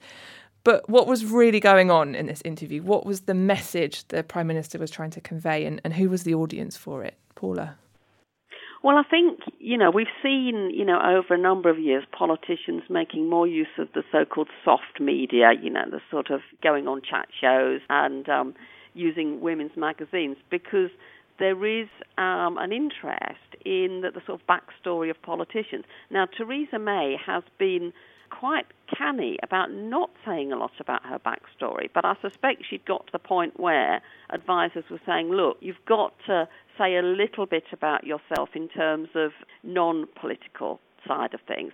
But 0.64 0.88
what 0.88 1.06
was 1.06 1.26
really 1.26 1.60
going 1.60 1.90
on 1.90 2.14
in 2.14 2.26
this 2.26 2.40
interview? 2.42 2.82
What 2.82 3.04
was 3.04 3.22
the 3.22 3.34
message 3.34 4.08
the 4.08 4.22
Prime 4.22 4.46
Minister 4.46 4.78
was 4.78 4.90
trying 4.90 5.10
to 5.10 5.20
convey 5.20 5.66
and, 5.66 5.80
and 5.84 5.92
who 5.92 6.08
was 6.08 6.22
the 6.22 6.34
audience 6.34 6.76
for 6.76 7.04
it? 7.04 7.18
Paula? 7.34 7.76
Well, 8.84 8.98
I 8.98 9.02
think, 9.02 9.40
you 9.58 9.78
know, 9.78 9.90
we've 9.90 10.12
seen, 10.22 10.70
you 10.70 10.84
know, 10.84 11.00
over 11.00 11.32
a 11.32 11.38
number 11.38 11.70
of 11.70 11.78
years 11.78 12.04
politicians 12.12 12.82
making 12.90 13.30
more 13.30 13.46
use 13.46 13.78
of 13.78 13.88
the 13.94 14.02
so 14.12 14.26
called 14.26 14.50
soft 14.62 15.00
media, 15.00 15.52
you 15.58 15.70
know, 15.70 15.86
the 15.90 16.00
sort 16.10 16.30
of 16.30 16.42
going 16.62 16.86
on 16.86 17.00
chat 17.00 17.28
shows 17.40 17.80
and 17.88 18.28
um, 18.28 18.54
using 18.92 19.40
women's 19.40 19.74
magazines 19.74 20.36
because 20.50 20.90
there 21.38 21.64
is 21.64 21.88
um, 22.18 22.58
an 22.58 22.72
interest 22.72 23.56
in 23.64 24.02
the, 24.02 24.10
the 24.10 24.20
sort 24.26 24.42
of 24.42 24.46
backstory 24.46 25.08
of 25.08 25.16
politicians. 25.22 25.86
Now, 26.10 26.26
Theresa 26.26 26.78
May 26.78 27.16
has 27.24 27.42
been 27.58 27.90
quite 28.38 28.66
canny 28.96 29.38
about 29.42 29.70
not 29.72 30.10
saying 30.26 30.52
a 30.52 30.56
lot 30.56 30.72
about 30.80 31.04
her 31.06 31.18
backstory. 31.18 31.88
But 31.92 32.04
I 32.04 32.14
suspect 32.20 32.64
she'd 32.68 32.84
got 32.84 33.06
to 33.06 33.12
the 33.12 33.18
point 33.18 33.58
where 33.58 34.02
advisors 34.30 34.84
were 34.90 35.00
saying, 35.06 35.30
look, 35.30 35.58
you've 35.60 35.84
got 35.86 36.14
to 36.26 36.48
say 36.78 36.96
a 36.96 37.02
little 37.02 37.46
bit 37.46 37.64
about 37.72 38.04
yourself 38.04 38.50
in 38.54 38.68
terms 38.68 39.08
of 39.14 39.32
non 39.62 40.06
political 40.20 40.80
side 41.06 41.34
of 41.34 41.40
things. 41.46 41.72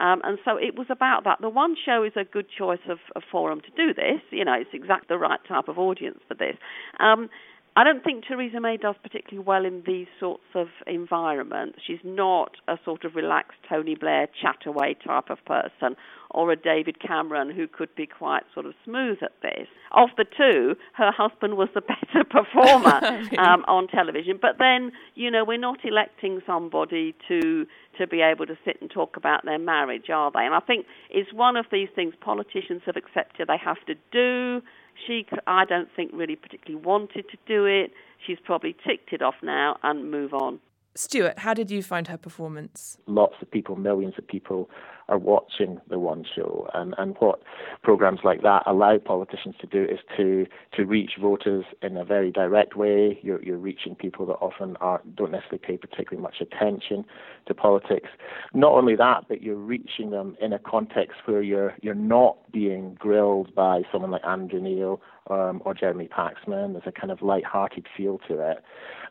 Um, 0.00 0.22
and 0.24 0.38
so 0.44 0.56
it 0.56 0.76
was 0.76 0.86
about 0.88 1.24
that. 1.24 1.38
The 1.40 1.50
One 1.50 1.76
Show 1.84 2.04
is 2.04 2.12
a 2.16 2.24
good 2.24 2.46
choice 2.48 2.80
of 2.88 2.98
forum 3.30 3.60
to 3.60 3.70
do 3.76 3.92
this. 3.92 4.22
You 4.30 4.44
know, 4.44 4.54
it's 4.54 4.70
exactly 4.72 5.06
the 5.08 5.18
right 5.18 5.40
type 5.46 5.68
of 5.68 5.78
audience 5.78 6.20
for 6.26 6.34
this. 6.34 6.56
Um, 6.98 7.28
I 7.76 7.84
don't 7.84 8.02
think 8.02 8.24
Theresa 8.26 8.60
May 8.60 8.76
does 8.76 8.96
particularly 9.02 9.44
well 9.46 9.64
in 9.64 9.82
these 9.86 10.08
sorts 10.18 10.42
of 10.54 10.68
environments. 10.86 11.78
She's 11.86 12.00
not 12.02 12.56
a 12.66 12.76
sort 12.84 13.04
of 13.04 13.14
relaxed 13.14 13.58
Tony 13.68 13.94
Blair 13.94 14.28
chat 14.42 14.66
away 14.66 14.96
type 15.04 15.30
of 15.30 15.38
person 15.44 15.96
or 16.32 16.50
a 16.50 16.56
David 16.56 17.00
Cameron 17.00 17.50
who 17.50 17.68
could 17.68 17.94
be 17.94 18.06
quite 18.06 18.42
sort 18.54 18.66
of 18.66 18.74
smooth 18.84 19.18
at 19.22 19.32
this. 19.42 19.68
Of 19.92 20.10
the 20.16 20.24
two, 20.24 20.76
her 20.94 21.12
husband 21.12 21.56
was 21.56 21.68
the 21.74 21.80
better 21.80 22.24
performer 22.24 23.00
um, 23.38 23.64
on 23.68 23.86
television. 23.88 24.38
But 24.40 24.58
then, 24.58 24.92
you 25.14 25.30
know, 25.30 25.44
we're 25.44 25.58
not 25.58 25.78
electing 25.84 26.40
somebody 26.46 27.14
to 27.28 27.66
to 27.98 28.06
be 28.06 28.20
able 28.22 28.46
to 28.46 28.56
sit 28.64 28.80
and 28.80 28.90
talk 28.90 29.16
about 29.16 29.44
their 29.44 29.58
marriage, 29.58 30.08
are 30.10 30.30
they? 30.30 30.40
And 30.40 30.54
I 30.54 30.60
think 30.60 30.86
it's 31.10 31.32
one 31.32 31.56
of 31.56 31.66
these 31.70 31.88
things 31.94 32.14
politicians 32.20 32.82
have 32.86 32.96
accepted 32.96 33.48
they 33.48 33.58
have 33.62 33.84
to 33.86 33.94
do. 34.10 34.62
She, 35.06 35.26
I 35.46 35.64
don't 35.64 35.88
think, 35.94 36.10
really 36.14 36.36
particularly 36.36 36.84
wanted 36.84 37.26
to 37.30 37.38
do 37.46 37.64
it. 37.64 37.92
She's 38.24 38.38
probably 38.44 38.76
ticked 38.86 39.12
it 39.12 39.22
off 39.22 39.36
now 39.42 39.76
and 39.82 40.10
move 40.10 40.34
on. 40.34 40.60
Stuart, 40.96 41.38
how 41.38 41.54
did 41.54 41.70
you 41.70 41.82
find 41.82 42.08
her 42.08 42.18
performance? 42.18 42.98
Lots 43.06 43.34
of 43.40 43.50
people, 43.50 43.76
millions 43.76 44.14
of 44.18 44.26
people, 44.26 44.68
are 45.10 45.18
watching 45.18 45.80
the 45.88 45.98
One 45.98 46.24
Show, 46.34 46.68
and 46.72 46.94
and 46.96 47.16
what 47.18 47.42
programs 47.82 48.20
like 48.24 48.42
that 48.42 48.62
allow 48.66 48.98
politicians 48.98 49.54
to 49.60 49.66
do 49.66 49.84
is 49.84 49.98
to 50.16 50.46
to 50.76 50.84
reach 50.84 51.12
voters 51.20 51.64
in 51.82 51.96
a 51.96 52.04
very 52.04 52.30
direct 52.30 52.76
way. 52.76 53.18
You're 53.22 53.42
you're 53.42 53.58
reaching 53.58 53.94
people 53.94 54.24
that 54.26 54.34
often 54.34 54.76
are 54.76 55.02
don't 55.16 55.32
necessarily 55.32 55.58
pay 55.58 55.76
particularly 55.76 56.22
much 56.22 56.36
attention 56.40 57.04
to 57.46 57.54
politics. 57.54 58.08
Not 58.54 58.72
only 58.72 58.96
that, 58.96 59.24
but 59.28 59.42
you're 59.42 59.56
reaching 59.56 60.10
them 60.10 60.36
in 60.40 60.52
a 60.52 60.58
context 60.58 61.18
where 61.26 61.42
you're 61.42 61.74
you're 61.82 61.94
not 61.94 62.36
being 62.52 62.94
grilled 62.98 63.54
by 63.54 63.82
someone 63.92 64.10
like 64.12 64.24
Andrew 64.24 64.60
Neil 64.60 65.00
um, 65.28 65.60
or 65.64 65.74
Jeremy 65.74 66.08
Paxman. 66.08 66.72
There's 66.72 66.86
a 66.86 66.92
kind 66.92 67.10
of 67.10 67.22
light-hearted 67.22 67.86
feel 67.96 68.18
to 68.28 68.40
it. 68.50 68.58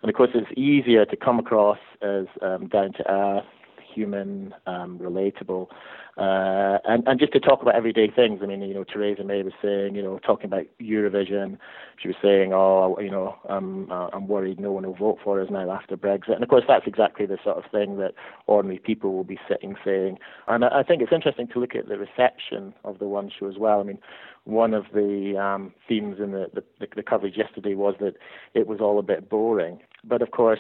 And 0.02 0.10
of 0.10 0.16
course, 0.16 0.30
it's 0.34 0.52
easier 0.58 1.06
to 1.06 1.16
come 1.16 1.40
across 1.40 1.80
as 2.02 2.26
um, 2.42 2.68
down 2.68 2.94
to 2.94 3.12
earth, 3.12 3.46
human, 3.94 4.54
um, 4.66 5.00
relatable, 5.00 5.68
uh, 6.18 6.80
and 6.86 7.08
and 7.08 7.20
just 7.20 7.34
to 7.34 7.40
talk 7.40 7.62
about 7.62 7.76
everyday 7.76 8.10
things. 8.10 8.40
I 8.44 8.46
mean, 8.46 8.62
you 8.62 8.74
know, 8.74 8.84
Theresa 8.84 9.24
May 9.24 9.42
was 9.44 9.54
saying, 9.62 9.96
you 9.96 10.02
know, 10.02 10.20
talking 10.20 10.46
about 10.46 10.66
Eurovision. 10.82 11.58
She 12.02 12.08
was 12.08 12.18
saying, 12.22 12.54
oh, 12.54 12.98
you 13.00 13.12
know, 13.12 13.36
I'm 13.50 13.92
uh, 13.92 14.10
I'm 14.14 14.28
worried 14.28 14.60
no 14.60 14.72
one 14.72 14.86
will 14.86 14.96
vote 14.96 15.20
for 15.24 15.42
us 15.42 15.50
now 15.50 15.70
after 15.72 15.96
Brexit. 15.98 16.36
And 16.36 16.44
of 16.44 16.50
course, 16.50 16.66
that's 16.68 16.88
exactly 16.88 17.26
the 17.26 17.38
sort 17.44 17.58
of 17.58 17.70
thing 17.72 17.98
that 17.98 18.14
ordinary 18.48 18.80
people 18.80 19.14
will 19.14 19.24
be 19.24 19.40
sitting 19.48 19.76
saying. 19.84 20.18
And 20.48 20.66
I, 20.66 20.80
I 20.80 20.84
think 20.84 21.02
it's 21.02 21.14
interesting 21.14 21.48
to 21.54 21.60
look 21.60 21.76
at 21.76 21.88
the 21.88 21.98
reception 21.98 22.74
of 22.84 23.00
the 23.00 23.08
One 23.08 23.32
Show 23.38 23.48
as 23.48 23.58
well. 23.58 23.80
I 23.80 23.84
mean, 23.84 24.00
one 24.46 24.74
of 24.74 24.86
the 24.94 25.38
um, 25.40 25.74
themes 25.88 26.18
in 26.20 26.32
the, 26.32 26.48
the, 26.54 26.88
the 26.96 27.04
coverage 27.04 27.38
yesterday 27.38 27.76
was 27.76 27.96
that 28.00 28.16
it 28.54 28.68
was 28.68 28.80
all 28.82 29.00
a 29.00 29.04
bit 29.04 29.30
boring. 29.30 29.80
But 30.04 30.22
of 30.22 30.32
course, 30.32 30.60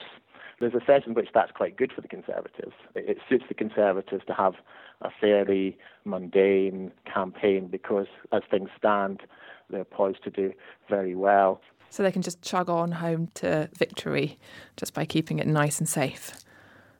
there's 0.59 0.73
a 0.73 0.85
sense 0.85 1.03
in 1.05 1.13
which 1.13 1.29
that's 1.33 1.51
quite 1.51 1.77
good 1.77 1.91
for 1.93 2.01
the 2.01 2.07
Conservatives. 2.07 2.73
It, 2.95 3.09
it 3.09 3.17
suits 3.27 3.45
the 3.47 3.53
Conservatives 3.53 4.23
to 4.27 4.33
have 4.33 4.55
a 5.01 5.09
fairly 5.21 5.77
mundane 6.05 6.91
campaign 7.11 7.67
because, 7.67 8.07
as 8.31 8.41
things 8.49 8.69
stand, 8.77 9.21
they're 9.69 9.85
poised 9.85 10.23
to 10.23 10.29
do 10.29 10.53
very 10.89 11.15
well. 11.15 11.61
So 11.89 12.03
they 12.03 12.11
can 12.11 12.21
just 12.21 12.41
chug 12.41 12.69
on 12.69 12.91
home 12.93 13.29
to 13.35 13.69
victory 13.77 14.37
just 14.77 14.93
by 14.93 15.05
keeping 15.05 15.39
it 15.39 15.47
nice 15.47 15.79
and 15.79 15.89
safe. 15.89 16.31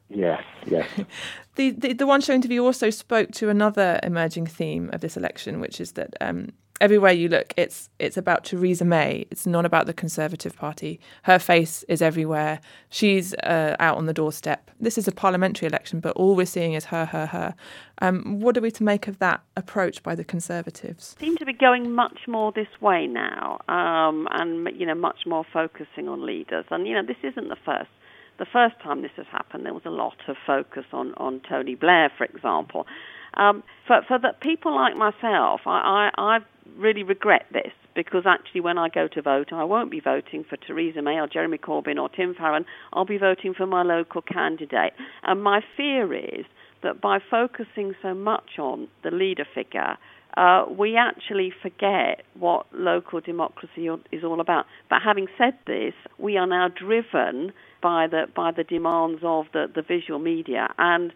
Yes, 0.09 0.43
yes. 0.65 0.87
the, 1.55 1.71
the, 1.71 1.93
the 1.93 2.07
One 2.07 2.21
Show 2.21 2.33
interview 2.33 2.63
also 2.63 2.89
spoke 2.89 3.31
to 3.33 3.49
another 3.49 3.99
emerging 4.01 4.47
theme 4.47 4.89
of 4.91 5.01
this 5.01 5.15
election, 5.15 5.59
which 5.59 5.79
is 5.79 5.91
that 5.93 6.15
um, 6.21 6.49
everywhere 6.81 7.11
you 7.11 7.27
look, 7.29 7.53
it's 7.57 7.89
it's 7.99 8.17
about 8.17 8.45
Theresa 8.45 8.85
May. 8.85 9.25
It's 9.31 9.45
not 9.45 9.65
about 9.65 9.85
the 9.85 9.93
Conservative 9.93 10.55
Party. 10.55 10.99
Her 11.23 11.39
face 11.39 11.83
is 11.87 12.01
everywhere. 12.01 12.59
She's 12.89 13.33
uh, 13.35 13.75
out 13.79 13.97
on 13.97 14.05
the 14.05 14.13
doorstep. 14.13 14.71
This 14.79 14.97
is 14.97 15.07
a 15.07 15.11
parliamentary 15.11 15.67
election, 15.67 15.99
but 15.99 16.15
all 16.15 16.35
we're 16.35 16.45
seeing 16.45 16.73
is 16.73 16.85
her, 16.85 17.05
her, 17.05 17.25
her. 17.27 17.55
Um, 18.01 18.39
what 18.39 18.57
are 18.57 18.61
we 18.61 18.71
to 18.71 18.83
make 18.83 19.07
of 19.07 19.19
that 19.19 19.41
approach 19.57 20.01
by 20.03 20.15
the 20.15 20.23
Conservatives? 20.23 21.15
Seem 21.19 21.35
to 21.37 21.45
be 21.45 21.53
going 21.53 21.91
much 21.91 22.27
more 22.27 22.51
this 22.51 22.69
way 22.79 23.07
now, 23.07 23.59
um, 23.67 24.27
and 24.31 24.69
you 24.77 24.85
know, 24.85 24.95
much 24.95 25.25
more 25.25 25.45
focusing 25.51 26.07
on 26.07 26.25
leaders. 26.25 26.65
And 26.71 26.87
you 26.87 26.93
know, 26.93 27.05
this 27.05 27.17
isn't 27.23 27.49
the 27.49 27.57
first. 27.65 27.89
The 28.37 28.45
first 28.45 28.79
time 28.81 29.01
this 29.01 29.11
has 29.17 29.25
happened, 29.29 29.65
there 29.65 29.73
was 29.73 29.83
a 29.85 29.89
lot 29.89 30.15
of 30.29 30.37
focus 30.47 30.85
on 30.93 31.13
on 31.15 31.41
Tony 31.49 31.75
Blair, 31.75 32.09
for 32.17 32.23
example. 32.23 32.87
Um, 33.33 33.63
for 33.85 34.01
for 34.07 34.17
the 34.17 34.33
people 34.39 34.73
like 34.73 34.95
myself, 34.95 35.61
I, 35.65 36.09
I, 36.17 36.35
I 36.35 36.39
really 36.77 37.03
regret 37.03 37.45
this 37.51 37.71
because 37.95 38.23
actually, 38.25 38.61
when 38.61 38.77
I 38.77 38.89
go 38.89 39.07
to 39.07 39.21
vote, 39.21 39.51
I 39.51 39.63
won't 39.63 39.91
be 39.91 39.99
voting 39.99 40.45
for 40.47 40.57
Theresa 40.57 41.01
May 41.01 41.19
or 41.19 41.27
Jeremy 41.27 41.57
Corbyn 41.57 41.99
or 41.99 42.09
Tim 42.09 42.33
Farron. 42.33 42.65
I'll 42.93 43.05
be 43.05 43.17
voting 43.17 43.53
for 43.53 43.65
my 43.65 43.83
local 43.83 44.21
candidate. 44.21 44.93
And 45.23 45.43
my 45.43 45.61
fear 45.75 46.13
is 46.13 46.45
that 46.83 47.01
by 47.01 47.19
focusing 47.19 47.93
so 48.01 48.13
much 48.13 48.57
on 48.57 48.87
the 49.03 49.11
leader 49.11 49.45
figure, 49.53 49.97
uh, 50.37 50.65
we 50.69 50.95
actually 50.95 51.51
forget 51.61 52.23
what 52.37 52.67
local 52.73 53.19
democracy 53.19 53.89
is 54.11 54.23
all 54.23 54.39
about. 54.39 54.65
But 54.89 54.99
having 55.03 55.27
said 55.37 55.57
this, 55.65 55.93
we 56.17 56.37
are 56.37 56.47
now 56.47 56.69
driven 56.69 57.51
by 57.81 58.07
the 58.07 58.27
by 58.35 58.51
the 58.51 58.63
demands 58.63 59.21
of 59.23 59.45
the, 59.53 59.67
the 59.73 59.81
visual 59.81 60.19
media 60.19 60.73
and 60.77 61.11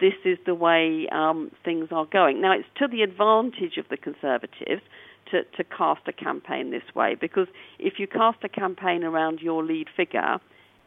this 0.00 0.14
is 0.24 0.38
the 0.46 0.54
way 0.54 1.06
um, 1.12 1.50
things 1.64 1.88
are 1.90 2.06
going. 2.06 2.40
Now, 2.40 2.52
it's 2.52 2.68
to 2.78 2.88
the 2.88 3.02
advantage 3.02 3.76
of 3.78 3.88
the 3.88 3.96
Conservatives 3.96 4.82
to, 5.30 5.44
to 5.56 5.64
cast 5.64 6.02
a 6.06 6.12
campaign 6.12 6.70
this 6.70 6.94
way 6.94 7.16
because 7.18 7.48
if 7.78 7.94
you 7.98 8.06
cast 8.06 8.38
a 8.44 8.48
campaign 8.48 9.04
around 9.04 9.40
your 9.40 9.64
lead 9.64 9.88
figure, 9.96 10.38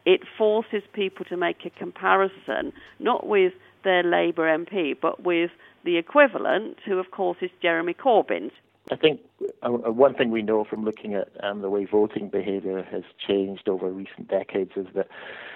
it 0.05 0.21
forces 0.37 0.83
people 0.93 1.25
to 1.25 1.37
make 1.37 1.65
a 1.65 1.69
comparison 1.69 2.71
not 2.99 3.27
with 3.27 3.53
their 3.83 4.03
Labour 4.03 4.43
MP 4.43 4.95
but 4.99 5.23
with 5.23 5.51
the 5.83 5.97
equivalent, 5.97 6.77
who 6.85 6.97
of 6.99 7.11
course 7.11 7.37
is 7.41 7.49
Jeremy 7.61 7.93
Corbyn. 7.93 8.51
I 8.89 8.95
think 8.95 9.21
uh, 9.63 9.67
uh, 9.67 9.91
one 9.91 10.13
thing 10.13 10.31
we 10.31 10.41
know 10.41 10.63
from 10.63 10.85
looking 10.85 11.13
at 11.13 11.29
um, 11.43 11.61
the 11.61 11.69
way 11.69 11.85
voting 11.85 12.29
behaviour 12.29 12.83
has 12.83 13.03
changed 13.25 13.67
over 13.67 13.89
recent 13.89 14.27
decades 14.29 14.71
is 14.75 14.87
that 14.95 15.07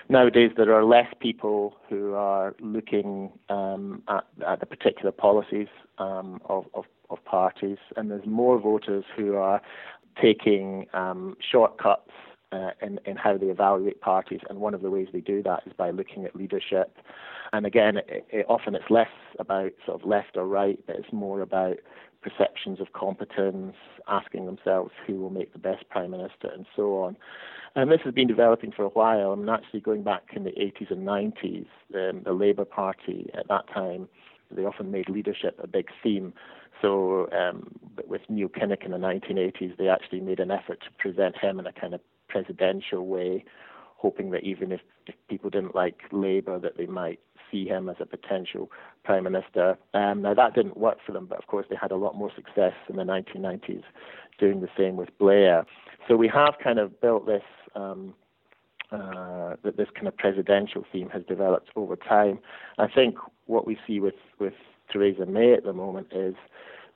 nowadays 0.09 0.51
there 0.57 0.73
are 0.73 0.83
less 0.83 1.07
people 1.19 1.75
who 1.89 2.13
are 2.13 2.55
looking 2.59 3.31
um, 3.49 4.03
at, 4.09 4.25
at, 4.45 4.59
the 4.59 4.65
particular 4.65 5.11
policies 5.11 5.67
um, 5.97 6.41
of, 6.45 6.65
of, 6.73 6.85
of, 7.09 7.23
parties, 7.23 7.77
and 7.95 8.11
there's 8.11 8.25
more 8.25 8.59
voters 8.59 9.05
who 9.15 9.35
are 9.35 9.61
taking 10.21 10.87
um, 10.93 11.37
shortcuts 11.39 12.11
uh, 12.51 12.71
in, 12.81 12.99
in 13.05 13.15
how 13.15 13.37
they 13.37 13.47
evaluate 13.47 14.01
parties, 14.01 14.41
and 14.49 14.59
one 14.59 14.73
of 14.73 14.81
the 14.81 14.89
ways 14.89 15.07
they 15.13 15.21
do 15.21 15.41
that 15.41 15.63
is 15.65 15.71
by 15.77 15.89
looking 15.89 16.25
at 16.25 16.35
leadership. 16.35 16.97
And 17.53 17.65
again, 17.65 17.97
it, 17.97 18.25
it, 18.29 18.45
often 18.49 18.75
it's 18.75 18.89
less 18.89 19.09
about 19.39 19.71
sort 19.85 20.01
of 20.01 20.07
left 20.07 20.35
or 20.35 20.45
right, 20.45 20.79
but 20.85 20.97
it's 20.97 21.13
more 21.13 21.41
about 21.41 21.77
perceptions 22.21 22.79
of 22.79 22.93
competence, 22.93 23.75
asking 24.07 24.45
themselves 24.45 24.91
who 25.05 25.15
will 25.15 25.29
make 25.29 25.53
the 25.53 25.59
best 25.59 25.87
prime 25.89 26.11
minister, 26.11 26.49
and 26.53 26.65
so 26.75 26.97
on. 27.03 27.17
And 27.75 27.91
this 27.91 28.01
has 28.03 28.13
been 28.13 28.27
developing 28.27 28.71
for 28.71 28.83
a 28.83 28.89
while. 28.89 29.31
I 29.31 29.35
mean, 29.35 29.49
actually, 29.49 29.79
going 29.79 30.03
back 30.03 30.23
in 30.35 30.43
the 30.43 30.51
80s 30.51 30.91
and 30.91 31.07
90s, 31.07 31.67
um, 31.95 32.21
the 32.23 32.33
Labour 32.33 32.65
Party 32.65 33.29
at 33.33 33.47
that 33.47 33.67
time, 33.73 34.07
they 34.51 34.63
often 34.65 34.91
made 34.91 35.09
leadership 35.09 35.57
a 35.63 35.67
big 35.67 35.87
theme. 36.03 36.33
So, 36.81 37.29
um, 37.31 37.71
with 38.07 38.21
Neil 38.29 38.49
Kinnock 38.49 38.83
in 38.85 38.91
the 38.91 38.97
1980s, 38.97 39.77
they 39.77 39.87
actually 39.87 40.19
made 40.19 40.39
an 40.39 40.51
effort 40.51 40.81
to 40.81 40.91
present 40.97 41.37
him 41.37 41.59
in 41.59 41.67
a 41.67 41.71
kind 41.71 41.93
of 41.93 42.01
presidential 42.27 43.05
way, 43.05 43.45
hoping 43.97 44.31
that 44.31 44.43
even 44.43 44.71
if, 44.71 44.81
if 45.07 45.15
people 45.29 45.49
didn't 45.49 45.75
like 45.75 46.01
Labour, 46.11 46.59
that 46.59 46.77
they 46.77 46.87
might 46.87 47.19
see 47.51 47.67
him 47.67 47.89
as 47.89 47.97
a 47.99 48.05
potential 48.05 48.71
prime 49.03 49.23
minister. 49.23 49.77
Um, 49.93 50.21
now 50.21 50.33
that 50.33 50.55
didn't 50.55 50.77
work 50.77 50.97
for 51.05 51.11
them, 51.11 51.25
but 51.25 51.37
of 51.37 51.47
course 51.47 51.65
they 51.69 51.75
had 51.75 51.91
a 51.91 51.95
lot 51.95 52.15
more 52.15 52.31
success 52.35 52.73
in 52.89 52.95
the 52.95 53.03
1990s 53.03 53.83
doing 54.39 54.61
the 54.61 54.69
same 54.77 54.95
with 54.95 55.09
Blair. 55.19 55.65
So 56.07 56.15
we 56.15 56.27
have 56.29 56.55
kind 56.63 56.79
of 56.79 56.99
built 57.01 57.25
this. 57.25 57.43
Um, 57.75 58.13
uh, 58.91 59.55
that 59.63 59.77
this 59.77 59.87
kind 59.95 60.05
of 60.05 60.17
presidential 60.17 60.83
theme 60.91 61.09
has 61.09 61.23
developed 61.23 61.69
over 61.77 61.95
time. 61.95 62.37
I 62.77 62.87
think 62.89 63.15
what 63.45 63.65
we 63.65 63.77
see 63.87 64.01
with, 64.01 64.15
with 64.37 64.51
Theresa 64.91 65.25
May 65.25 65.53
at 65.53 65.63
the 65.63 65.71
moment 65.71 66.07
is 66.11 66.35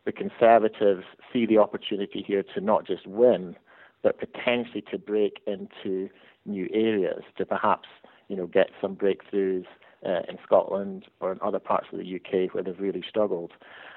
the 0.06 0.12
Conservatives 0.12 1.06
see 1.32 1.46
the 1.46 1.58
opportunity 1.58 2.22
here 2.26 2.44
to 2.54 2.62
not 2.62 2.86
just 2.86 3.08
win, 3.08 3.56
but 4.04 4.20
potentially 4.20 4.84
to 4.92 4.98
break 4.98 5.40
into 5.48 6.10
new 6.46 6.68
areas, 6.74 7.24
to 7.38 7.46
perhaps 7.46 7.88
you 8.28 8.36
know 8.36 8.46
get 8.46 8.70
some 8.80 8.96
breakthroughs 8.96 9.66
uh, 10.06 10.22
in 10.30 10.38
Scotland 10.44 11.06
or 11.20 11.32
in 11.32 11.40
other 11.42 11.60
parts 11.60 11.88
of 11.92 12.00
the 12.00 12.16
UK 12.16 12.54
where 12.54 12.64
they've 12.64 12.80
really 12.80 13.04
struggled. 13.08 13.52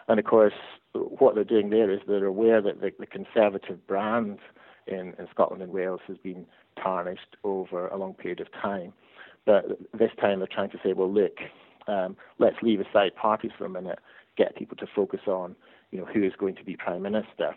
And 0.08 0.18
of 0.18 0.24
course, 0.24 0.54
what 0.92 1.34
they're 1.34 1.44
doing 1.44 1.70
there 1.70 1.90
is 1.90 2.00
they're 2.06 2.24
aware 2.24 2.60
that 2.62 2.80
the, 2.80 2.92
the 2.98 3.06
Conservative 3.06 3.86
brand 3.86 4.38
in, 4.86 5.14
in 5.18 5.28
Scotland 5.30 5.62
and 5.62 5.72
Wales 5.72 6.00
has 6.06 6.16
been 6.18 6.46
tarnished 6.82 7.36
over 7.44 7.88
a 7.88 7.96
long 7.96 8.14
period 8.14 8.40
of 8.40 8.50
time. 8.52 8.92
But 9.44 9.64
this 9.96 10.10
time 10.20 10.38
they're 10.38 10.48
trying 10.48 10.70
to 10.70 10.78
say, 10.82 10.92
well, 10.92 11.12
look, 11.12 11.38
um, 11.86 12.16
let's 12.38 12.56
leave 12.62 12.80
aside 12.80 13.14
parties 13.16 13.50
for 13.56 13.64
a 13.64 13.70
minute, 13.70 13.98
get 14.36 14.56
people 14.56 14.76
to 14.76 14.86
focus 14.94 15.20
on, 15.26 15.56
you 15.90 15.98
know, 15.98 16.04
who 16.04 16.22
is 16.22 16.32
going 16.38 16.54
to 16.56 16.64
be 16.64 16.76
prime 16.76 17.02
minister, 17.02 17.54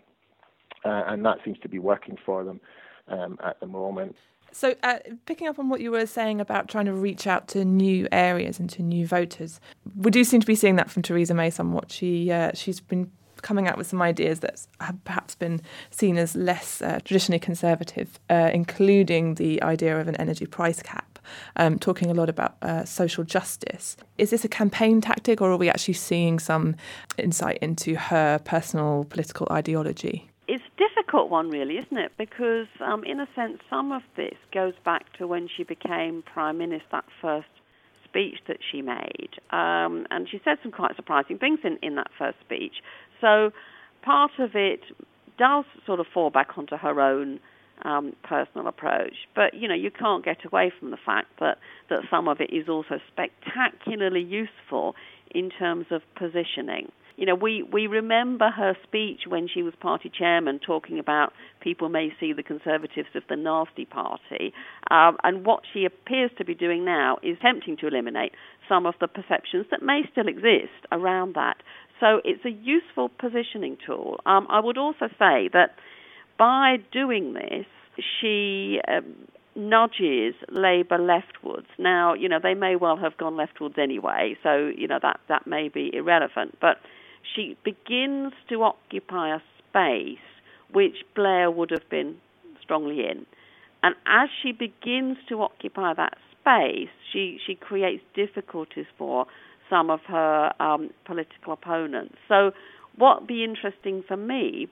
uh, 0.84 1.02
and 1.06 1.24
that 1.24 1.38
seems 1.44 1.58
to 1.60 1.68
be 1.68 1.78
working 1.78 2.16
for 2.24 2.44
them 2.44 2.60
um, 3.08 3.38
at 3.44 3.60
the 3.60 3.66
moment. 3.66 4.16
So, 4.52 4.74
uh, 4.82 4.98
picking 5.26 5.48
up 5.48 5.58
on 5.58 5.68
what 5.68 5.80
you 5.80 5.90
were 5.90 6.06
saying 6.06 6.40
about 6.40 6.68
trying 6.68 6.84
to 6.84 6.92
reach 6.92 7.26
out 7.26 7.48
to 7.48 7.64
new 7.64 8.06
areas 8.12 8.60
and 8.60 8.68
to 8.70 8.82
new 8.82 9.06
voters, 9.06 9.60
we 9.96 10.10
do 10.10 10.24
seem 10.24 10.40
to 10.40 10.46
be 10.46 10.54
seeing 10.54 10.76
that 10.76 10.90
from 10.90 11.02
Theresa 11.02 11.34
May 11.34 11.50
somewhat. 11.50 11.90
She 11.90 12.30
uh, 12.30 12.52
she's 12.54 12.78
been 12.80 13.10
coming 13.42 13.66
out 13.68 13.76
with 13.76 13.88
some 13.88 14.00
ideas 14.00 14.40
that 14.40 14.66
have 14.80 15.02
perhaps 15.04 15.34
been 15.34 15.60
seen 15.90 16.16
as 16.16 16.34
less 16.34 16.80
uh, 16.80 17.00
traditionally 17.04 17.38
conservative, 17.38 18.18
uh, 18.30 18.50
including 18.52 19.34
the 19.34 19.60
idea 19.62 20.00
of 20.00 20.08
an 20.08 20.16
energy 20.16 20.46
price 20.46 20.80
cap, 20.80 21.18
um, 21.56 21.78
talking 21.78 22.10
a 22.10 22.14
lot 22.14 22.28
about 22.28 22.56
uh, 22.62 22.84
social 22.84 23.24
justice. 23.24 23.96
Is 24.18 24.30
this 24.30 24.44
a 24.44 24.48
campaign 24.48 25.00
tactic, 25.00 25.40
or 25.40 25.50
are 25.50 25.56
we 25.56 25.68
actually 25.68 25.94
seeing 25.94 26.38
some 26.38 26.76
insight 27.18 27.58
into 27.58 27.96
her 27.96 28.38
personal 28.38 29.04
political 29.10 29.48
ideology? 29.50 30.31
It's 30.48 30.62
a 30.64 30.78
difficult 30.78 31.30
one, 31.30 31.50
really, 31.50 31.78
isn't 31.78 31.96
it? 31.96 32.12
Because, 32.18 32.66
um, 32.80 33.04
in 33.04 33.20
a 33.20 33.28
sense, 33.34 33.58
some 33.70 33.92
of 33.92 34.02
this 34.16 34.34
goes 34.52 34.74
back 34.84 35.12
to 35.18 35.26
when 35.26 35.48
she 35.56 35.62
became 35.62 36.22
Prime 36.22 36.58
Minister, 36.58 36.86
that 36.90 37.04
first 37.20 37.46
speech 38.04 38.38
that 38.48 38.58
she 38.70 38.82
made. 38.82 39.30
Um, 39.50 40.06
and 40.10 40.28
she 40.28 40.40
said 40.44 40.58
some 40.62 40.72
quite 40.72 40.96
surprising 40.96 41.38
things 41.38 41.60
in, 41.64 41.78
in 41.82 41.94
that 41.94 42.08
first 42.18 42.38
speech. 42.44 42.74
So 43.20 43.52
part 44.02 44.32
of 44.38 44.50
it 44.54 44.80
does 45.38 45.64
sort 45.86 46.00
of 46.00 46.06
fall 46.12 46.30
back 46.30 46.58
onto 46.58 46.76
her 46.76 47.00
own 47.00 47.40
um, 47.84 48.14
personal 48.22 48.66
approach. 48.68 49.14
But 49.34 49.54
you 49.54 49.68
know, 49.68 49.74
you 49.74 49.90
can't 49.90 50.24
get 50.24 50.44
away 50.44 50.72
from 50.78 50.90
the 50.90 50.98
fact 51.04 51.28
that 51.40 51.58
that 51.88 52.00
some 52.10 52.28
of 52.28 52.40
it 52.40 52.52
is 52.52 52.68
also 52.68 53.00
spectacularly 53.10 54.22
useful 54.22 54.94
in 55.34 55.50
terms 55.50 55.86
of 55.90 56.02
positioning. 56.16 56.92
You 57.16 57.26
know, 57.26 57.34
we, 57.34 57.62
we 57.62 57.86
remember 57.86 58.50
her 58.50 58.76
speech 58.82 59.20
when 59.28 59.48
she 59.52 59.62
was 59.62 59.74
party 59.80 60.10
chairman 60.16 60.58
talking 60.58 60.98
about 60.98 61.32
people 61.60 61.88
may 61.88 62.08
see 62.18 62.32
the 62.32 62.42
Conservatives 62.42 63.08
as 63.14 63.22
the 63.28 63.36
nasty 63.36 63.84
party. 63.84 64.52
Um, 64.90 65.16
and 65.22 65.44
what 65.44 65.62
she 65.72 65.84
appears 65.84 66.30
to 66.38 66.44
be 66.44 66.54
doing 66.54 66.84
now 66.84 67.18
is 67.22 67.36
attempting 67.38 67.76
to 67.78 67.86
eliminate 67.86 68.32
some 68.68 68.86
of 68.86 68.94
the 69.00 69.08
perceptions 69.08 69.66
that 69.70 69.82
may 69.82 70.02
still 70.10 70.28
exist 70.28 70.86
around 70.90 71.34
that. 71.34 71.56
So 72.00 72.20
it's 72.24 72.44
a 72.44 72.50
useful 72.50 73.10
positioning 73.10 73.76
tool. 73.86 74.20
Um, 74.26 74.46
I 74.50 74.60
would 74.60 74.78
also 74.78 75.06
say 75.18 75.48
that 75.52 75.76
by 76.38 76.76
doing 76.92 77.34
this, 77.34 77.66
she 78.20 78.80
um, 78.88 79.14
nudges 79.54 80.34
Labour 80.50 80.98
leftwards. 80.98 81.68
Now, 81.78 82.14
you 82.14 82.28
know, 82.28 82.38
they 82.42 82.54
may 82.54 82.76
well 82.76 82.96
have 82.96 83.16
gone 83.16 83.36
leftwards 83.36 83.76
anyway, 83.78 84.36
so, 84.42 84.70
you 84.76 84.88
know, 84.88 84.98
that, 85.02 85.20
that 85.28 85.46
may 85.46 85.68
be 85.68 85.90
irrelevant. 85.94 86.56
But 86.60 86.78
she 87.34 87.56
begins 87.64 88.32
to 88.48 88.62
occupy 88.62 89.34
a 89.34 89.40
space 89.68 90.18
which 90.72 91.04
Blair 91.14 91.50
would 91.50 91.70
have 91.70 91.88
been 91.90 92.16
strongly 92.62 93.00
in. 93.00 93.26
And 93.82 93.94
as 94.06 94.28
she 94.42 94.52
begins 94.52 95.18
to 95.28 95.42
occupy 95.42 95.92
that 95.94 96.16
space, 96.40 96.88
she, 97.12 97.38
she 97.44 97.54
creates 97.54 98.02
difficulties 98.14 98.86
for 98.96 99.26
some 99.68 99.90
of 99.90 100.00
her 100.06 100.52
um, 100.60 100.90
political 101.04 101.52
opponents. 101.52 102.14
So, 102.28 102.52
what 102.96 103.20
would 103.20 103.28
be 103.28 103.42
interesting 103.42 104.04
for 104.06 104.16
me 104.16 104.68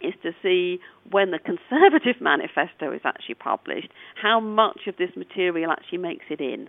is 0.00 0.12
to 0.22 0.32
see 0.42 0.78
when 1.10 1.30
the 1.30 1.38
Conservative 1.44 2.20
manifesto 2.20 2.92
is 2.92 3.00
actually 3.04 3.36
published, 3.36 3.88
how 4.20 4.40
much 4.40 4.80
of 4.86 4.96
this 4.96 5.10
material 5.16 5.70
actually 5.70 5.98
makes 5.98 6.26
it 6.30 6.40
in. 6.40 6.68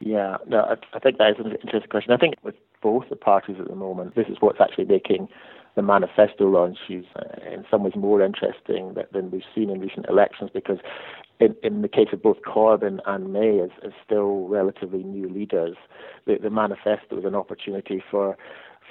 Yeah, 0.00 0.36
no, 0.46 0.60
I, 0.60 0.74
I 0.94 0.98
think 0.98 1.18
that 1.18 1.30
is 1.30 1.36
an 1.38 1.52
interesting 1.52 1.90
question. 1.90 2.12
I 2.12 2.18
think 2.18 2.34
with 2.42 2.54
both 2.82 3.04
the 3.08 3.16
parties 3.16 3.56
at 3.58 3.68
the 3.68 3.74
moment, 3.74 4.14
this 4.14 4.26
is 4.28 4.36
what's 4.40 4.60
actually 4.60 4.84
making 4.84 5.28
the 5.74 5.82
manifesto 5.82 6.48
launch 6.48 6.78
is 6.88 7.04
uh, 7.16 7.50
in 7.52 7.64
some 7.70 7.84
ways 7.84 7.94
more 7.94 8.22
interesting 8.22 8.96
than 9.12 9.30
we've 9.30 9.42
seen 9.54 9.68
in 9.68 9.80
recent 9.80 10.06
elections 10.08 10.50
because 10.52 10.78
in, 11.38 11.54
in 11.62 11.82
the 11.82 11.88
case 11.88 12.08
of 12.12 12.22
both 12.22 12.38
Corbyn 12.42 12.98
and 13.06 13.32
May 13.32 13.60
as, 13.60 13.70
as 13.84 13.92
still 14.04 14.48
relatively 14.48 15.02
new 15.02 15.28
leaders, 15.28 15.76
the, 16.26 16.38
the 16.42 16.48
manifesto 16.48 17.18
is 17.18 17.24
an 17.26 17.34
opportunity 17.34 18.02
for 18.10 18.38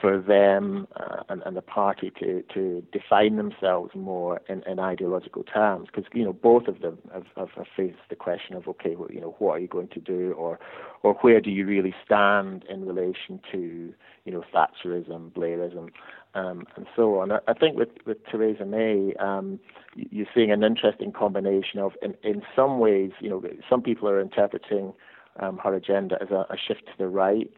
for 0.01 0.19
them 0.19 0.87
uh, 0.97 1.23
and, 1.29 1.41
and, 1.45 1.55
the 1.55 1.61
party 1.61 2.11
to, 2.19 2.43
to 2.53 2.83
define 2.91 3.37
themselves 3.37 3.91
more 3.95 4.41
in, 4.49 4.61
in 4.63 4.79
ideological 4.79 5.43
terms 5.43 5.87
because 5.87 6.09
you 6.13 6.23
know 6.23 6.33
both 6.33 6.67
of 6.67 6.81
them 6.81 6.97
have, 7.13 7.25
have, 7.37 7.49
have, 7.55 7.65
faced 7.75 7.97
the 8.09 8.15
question 8.15 8.55
of 8.55 8.67
okay 8.67 8.95
well, 8.95 9.09
you 9.11 9.21
know 9.21 9.35
what 9.39 9.53
are 9.53 9.59
you 9.59 9.67
going 9.67 9.87
to 9.87 9.99
do 9.99 10.33
or 10.33 10.59
or 11.03 11.13
where 11.21 11.39
do 11.39 11.49
you 11.49 11.65
really 11.65 11.93
stand 12.05 12.65
in 12.69 12.85
relation 12.85 13.39
to 13.51 13.93
you 14.25 14.31
know 14.31 14.43
Thatcherism 14.53 15.31
Blairism 15.31 15.89
um, 16.35 16.65
and 16.75 16.85
so 16.95 17.19
on. 17.19 17.31
I, 17.31 17.39
I 17.47 17.53
think 17.53 17.77
with, 17.77 17.89
with 18.05 18.17
Theresa 18.29 18.65
May, 18.65 19.13
um, 19.19 19.59
you're 19.95 20.27
seeing 20.35 20.51
an 20.51 20.63
interesting 20.63 21.11
combination 21.13 21.79
of, 21.79 21.93
in, 22.01 22.13
in 22.23 22.41
some 22.55 22.79
ways, 22.79 23.11
you 23.21 23.29
know, 23.29 23.41
some 23.69 23.81
people 23.81 24.09
are 24.09 24.19
interpreting 24.19 24.93
um, 25.39 25.57
her 25.63 25.73
agenda 25.73 26.17
as 26.21 26.29
a, 26.31 26.45
a, 26.49 26.57
shift 26.67 26.85
to 26.85 26.91
the 26.97 27.07
right, 27.07 27.51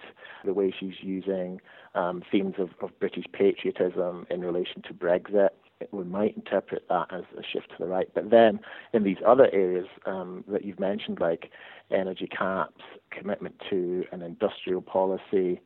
the 0.46 0.54
way 0.54 0.74
she's 0.80 0.96
using 1.02 1.60
um, 1.98 2.24
themes 2.32 2.56
of, 2.58 2.70
of 2.82 2.98
British 3.00 3.26
patriotism 3.34 4.26
in 4.30 4.42
relation 4.42 4.82
to 4.84 4.94
Brexit. 4.94 5.50
We 5.92 6.04
might 6.04 6.36
interpret 6.36 6.86
that 6.90 7.08
as 7.12 7.24
a 7.38 7.44
shift 7.44 7.70
to 7.72 7.76
the 7.80 7.86
right. 7.86 8.10
But 8.14 8.30
then 8.30 8.60
in 8.94 9.04
these 9.04 9.18
other 9.26 9.50
areas 9.54 9.88
um, 10.06 10.44
that 10.48 10.64
you've 10.66 10.80
mentioned, 10.80 11.20
like 11.20 11.52
energy 11.92 12.28
caps, 12.28 12.84
commitment 13.12 13.56
to 13.70 14.06
an 14.12 14.22
industrial 14.22 14.82
policy, 14.82 15.60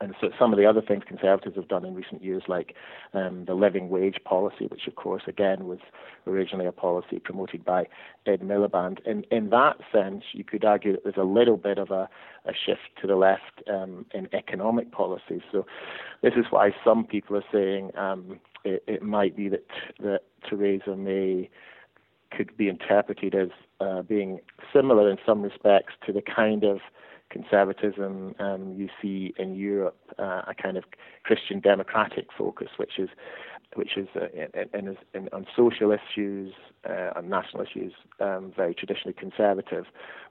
and 0.00 0.14
so 0.20 0.28
some 0.38 0.52
of 0.52 0.58
the 0.58 0.66
other 0.66 0.82
things 0.82 1.04
Conservatives 1.06 1.56
have 1.56 1.68
done 1.68 1.84
in 1.84 1.94
recent 1.94 2.22
years, 2.22 2.42
like 2.48 2.74
um, 3.14 3.44
the 3.46 3.54
living 3.54 3.88
wage 3.88 4.18
policy, 4.24 4.66
which 4.66 4.86
of 4.86 4.94
course 4.96 5.22
again 5.26 5.66
was 5.66 5.78
originally 6.26 6.66
a 6.66 6.72
policy 6.72 7.18
promoted 7.18 7.64
by 7.64 7.86
Ed 8.26 8.40
Miliband. 8.40 8.98
In 9.06 9.24
in 9.30 9.50
that 9.50 9.76
sense, 9.92 10.24
you 10.32 10.44
could 10.44 10.64
argue 10.64 10.92
that 10.92 11.04
there's 11.04 11.16
a 11.16 11.22
little 11.22 11.56
bit 11.56 11.78
of 11.78 11.90
a, 11.90 12.08
a 12.44 12.52
shift 12.52 13.00
to 13.00 13.06
the 13.06 13.16
left 13.16 13.62
um, 13.70 14.04
in 14.12 14.28
economic 14.34 14.92
policy. 14.92 15.42
So 15.50 15.66
this 16.22 16.34
is 16.36 16.46
why 16.50 16.74
some 16.84 17.04
people 17.04 17.36
are 17.36 17.44
saying 17.50 17.96
um, 17.96 18.38
it, 18.64 18.82
it 18.86 19.02
might 19.02 19.34
be 19.36 19.48
that 19.48 19.66
that 20.00 20.20
Theresa 20.48 20.94
May 20.96 21.48
could 22.30 22.56
be 22.56 22.68
interpreted 22.68 23.34
as 23.34 23.48
uh, 23.80 24.02
being 24.02 24.40
similar 24.72 25.08
in 25.10 25.16
some 25.24 25.42
respects 25.42 25.94
to 26.04 26.12
the 26.12 26.22
kind 26.22 26.64
of 26.64 26.80
conservatism 27.30 28.34
um, 28.38 28.74
you 28.76 28.88
see 29.00 29.34
in 29.38 29.54
Europe, 29.54 29.98
uh, 30.18 30.42
a 30.46 30.54
kind 30.60 30.76
of 30.76 30.84
Christian 31.24 31.60
democratic 31.60 32.26
focus, 32.36 32.68
which 32.76 32.98
is 32.98 33.08
which 33.74 33.96
is 33.96 34.08
uh, 34.16 34.26
in, 34.34 34.88
in, 34.88 34.96
in, 35.12 35.28
on 35.32 35.46
social 35.54 35.92
issues, 35.92 36.54
uh, 36.88 37.10
on 37.16 37.28
national 37.28 37.62
issues, 37.62 37.92
um, 38.20 38.52
very 38.56 38.74
traditionally 38.74 39.12
conservative, 39.12 39.84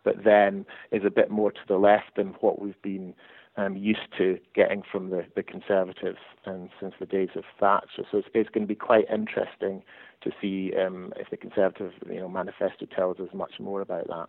but 0.03 0.23
then 0.23 0.65
is 0.91 1.03
a 1.05 1.11
bit 1.11 1.29
more 1.29 1.51
to 1.51 1.59
the 1.67 1.77
left 1.77 2.15
than 2.15 2.27
what 2.39 2.59
we've 2.59 2.81
been 2.81 3.13
um, 3.57 3.75
used 3.77 4.07
to 4.17 4.39
getting 4.53 4.83
from 4.89 5.09
the, 5.09 5.25
the 5.35 5.43
Conservatives 5.43 6.17
and 6.45 6.69
since 6.79 6.93
the 6.99 7.05
days 7.05 7.29
of 7.35 7.43
Thatcher. 7.59 8.03
So 8.11 8.17
it's, 8.17 8.27
it's 8.33 8.49
going 8.49 8.63
to 8.63 8.67
be 8.67 8.75
quite 8.75 9.05
interesting 9.13 9.83
to 10.23 10.31
see 10.41 10.73
um, 10.75 11.13
if 11.17 11.29
the 11.29 11.37
Conservative 11.37 11.91
you 12.09 12.19
know, 12.19 12.29
manifesto 12.29 12.85
tells 12.85 13.19
us 13.19 13.29
much 13.33 13.53
more 13.59 13.81
about 13.81 14.07
that. 14.07 14.27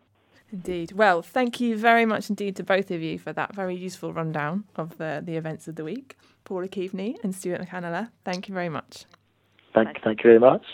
Indeed. 0.52 0.92
Well, 0.92 1.22
thank 1.22 1.60
you 1.60 1.76
very 1.76 2.06
much 2.06 2.30
indeed 2.30 2.56
to 2.56 2.62
both 2.62 2.90
of 2.90 3.02
you 3.02 3.18
for 3.18 3.32
that 3.32 3.54
very 3.54 3.74
useful 3.74 4.12
rundown 4.12 4.64
of 4.76 4.96
the, 4.98 5.22
the 5.24 5.36
events 5.36 5.66
of 5.66 5.76
the 5.76 5.84
week. 5.84 6.16
Paula 6.44 6.68
Keaveney 6.68 7.16
and 7.24 7.34
Stuart 7.34 7.60
McAnulla, 7.60 8.10
thank 8.24 8.48
you 8.48 8.54
very 8.54 8.68
much. 8.68 9.04
Thank, 9.74 10.00
thank 10.02 10.20
you 10.20 10.30
very 10.30 10.38
much. 10.38 10.64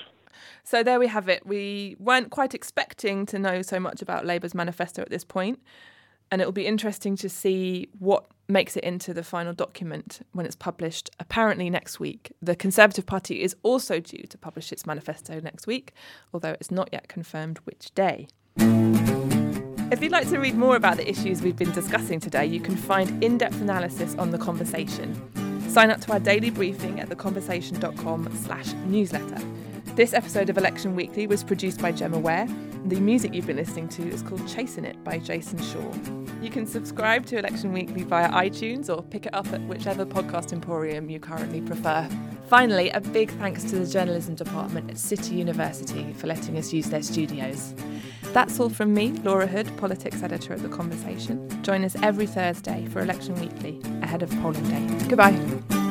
So 0.65 0.83
there 0.83 1.01
we 1.01 1.09
have 1.09 1.29
it. 1.29 1.47
We 1.47 1.97
weren't 1.99 2.31
quite 2.31 2.55
expecting 2.55 3.27
to 3.27 3.39
know 3.39 3.63
so 3.63 3.81
much 3.81 4.03
about 4.03 4.27
Labour's 4.27 4.55
manifesto 4.55 5.03
at 5.03 5.11
this 5.11 5.25
point, 5.25 5.61
and 6.31 6.41
it 6.41 6.45
will 6.45 6.53
be 6.53 6.67
interesting 6.67 7.17
to 7.17 7.29
see 7.29 7.89
what 7.99 8.27
makes 8.49 8.77
it 8.77 8.85
into 8.85 9.15
the 9.15 9.25
final 9.25 9.53
document 9.55 10.21
when 10.33 10.45
it's 10.45 10.55
published 10.57 11.11
apparently 11.19 11.71
next 11.71 11.99
week. 11.99 12.33
The 12.43 12.55
Conservative 12.55 13.07
Party 13.07 13.43
is 13.43 13.57
also 13.63 13.99
due 13.99 14.25
to 14.29 14.39
publish 14.39 14.71
its 14.73 14.87
manifesto 14.87 15.41
next 15.41 15.67
week, 15.67 15.95
although 16.33 16.53
it's 16.53 16.71
not 16.71 16.91
yet 16.93 17.09
confirmed 17.09 17.59
which 17.65 17.93
day. 17.95 18.29
If 19.93 20.03
you'd 20.03 20.11
like 20.11 20.31
to 20.31 20.39
read 20.39 20.55
more 20.55 20.77
about 20.77 20.97
the 20.97 21.07
issues 21.07 21.43
we've 21.43 21.55
been 21.55 21.71
discussing 21.73 22.19
today, 22.19 22.47
you 22.47 22.61
can 22.61 22.77
find 22.77 23.23
in 23.23 23.37
depth 23.37 23.61
analysis 23.61 24.15
on 24.15 24.31
the 24.31 24.39
conversation. 24.39 25.15
Sign 25.69 25.91
up 25.91 26.01
to 26.01 26.13
our 26.13 26.19
daily 26.19 26.49
briefing 26.49 26.99
at 26.99 27.11
theconversation.com 27.11 28.35
slash 28.39 28.73
newsletter. 28.87 29.39
This 29.95 30.15
episode 30.15 30.49
of 30.49 30.57
Election 30.57 30.97
Weekly 30.97 31.27
was 31.27 31.45
produced 31.45 31.83
by 31.83 31.93
Gemma 31.93 32.19
Ware. 32.19 32.49
The 32.87 33.01
music 33.01 33.35
you've 33.35 33.47
been 33.47 33.59
listening 33.59 33.91
to 33.91 34.09
is 34.09 34.23
called 34.23 34.49
Chasing 34.49 34.87
It 34.87 35.05
by 35.05 35.19
Jason 35.19 35.63
Shaw. 35.63 35.93
You 36.41 36.49
can 36.49 36.67
subscribe 36.67 37.27
to 37.27 37.39
Election 37.39 37.75
Weekly 37.75 38.05
via 38.05 38.31
iTunes 38.31 38.89
or 38.89 39.03
pick 39.03 39.27
it 39.27 39.35
up 39.35 39.53
at 39.53 39.61
whichever 39.67 40.07
podcast 40.07 40.55
emporium 40.55 41.11
you 41.11 41.21
currently 41.21 41.61
prefer. 41.61 42.09
Finally, 42.53 42.91
a 42.91 43.01
big 43.01 43.31
thanks 43.39 43.65
to 43.65 43.77
the 43.77 43.87
journalism 43.91 44.35
department 44.35 44.91
at 44.91 44.99
City 44.99 45.37
University 45.37 46.13
for 46.13 46.27
letting 46.27 46.59
us 46.59 46.71
use 46.71 46.85
their 46.91 47.03
studios. 47.03 47.75
That's 48.35 48.61
all 48.61 48.69
from 48.69 48.93
me, 48.93 49.13
Laura 49.25 49.47
Hood, 49.47 49.75
politics 49.79 50.23
editor 50.23 50.53
at 50.53 50.61
The 50.61 50.69
Conversation. 50.69 51.49
Join 51.63 51.83
us 51.83 51.97
every 52.03 52.27
Thursday 52.27 52.85
for 52.89 53.01
Election 53.01 53.37
Weekly 53.37 53.81
ahead 54.03 54.23
of 54.23 54.31
polling 54.43 54.69
day. 54.69 55.07
Goodbye. 55.09 55.82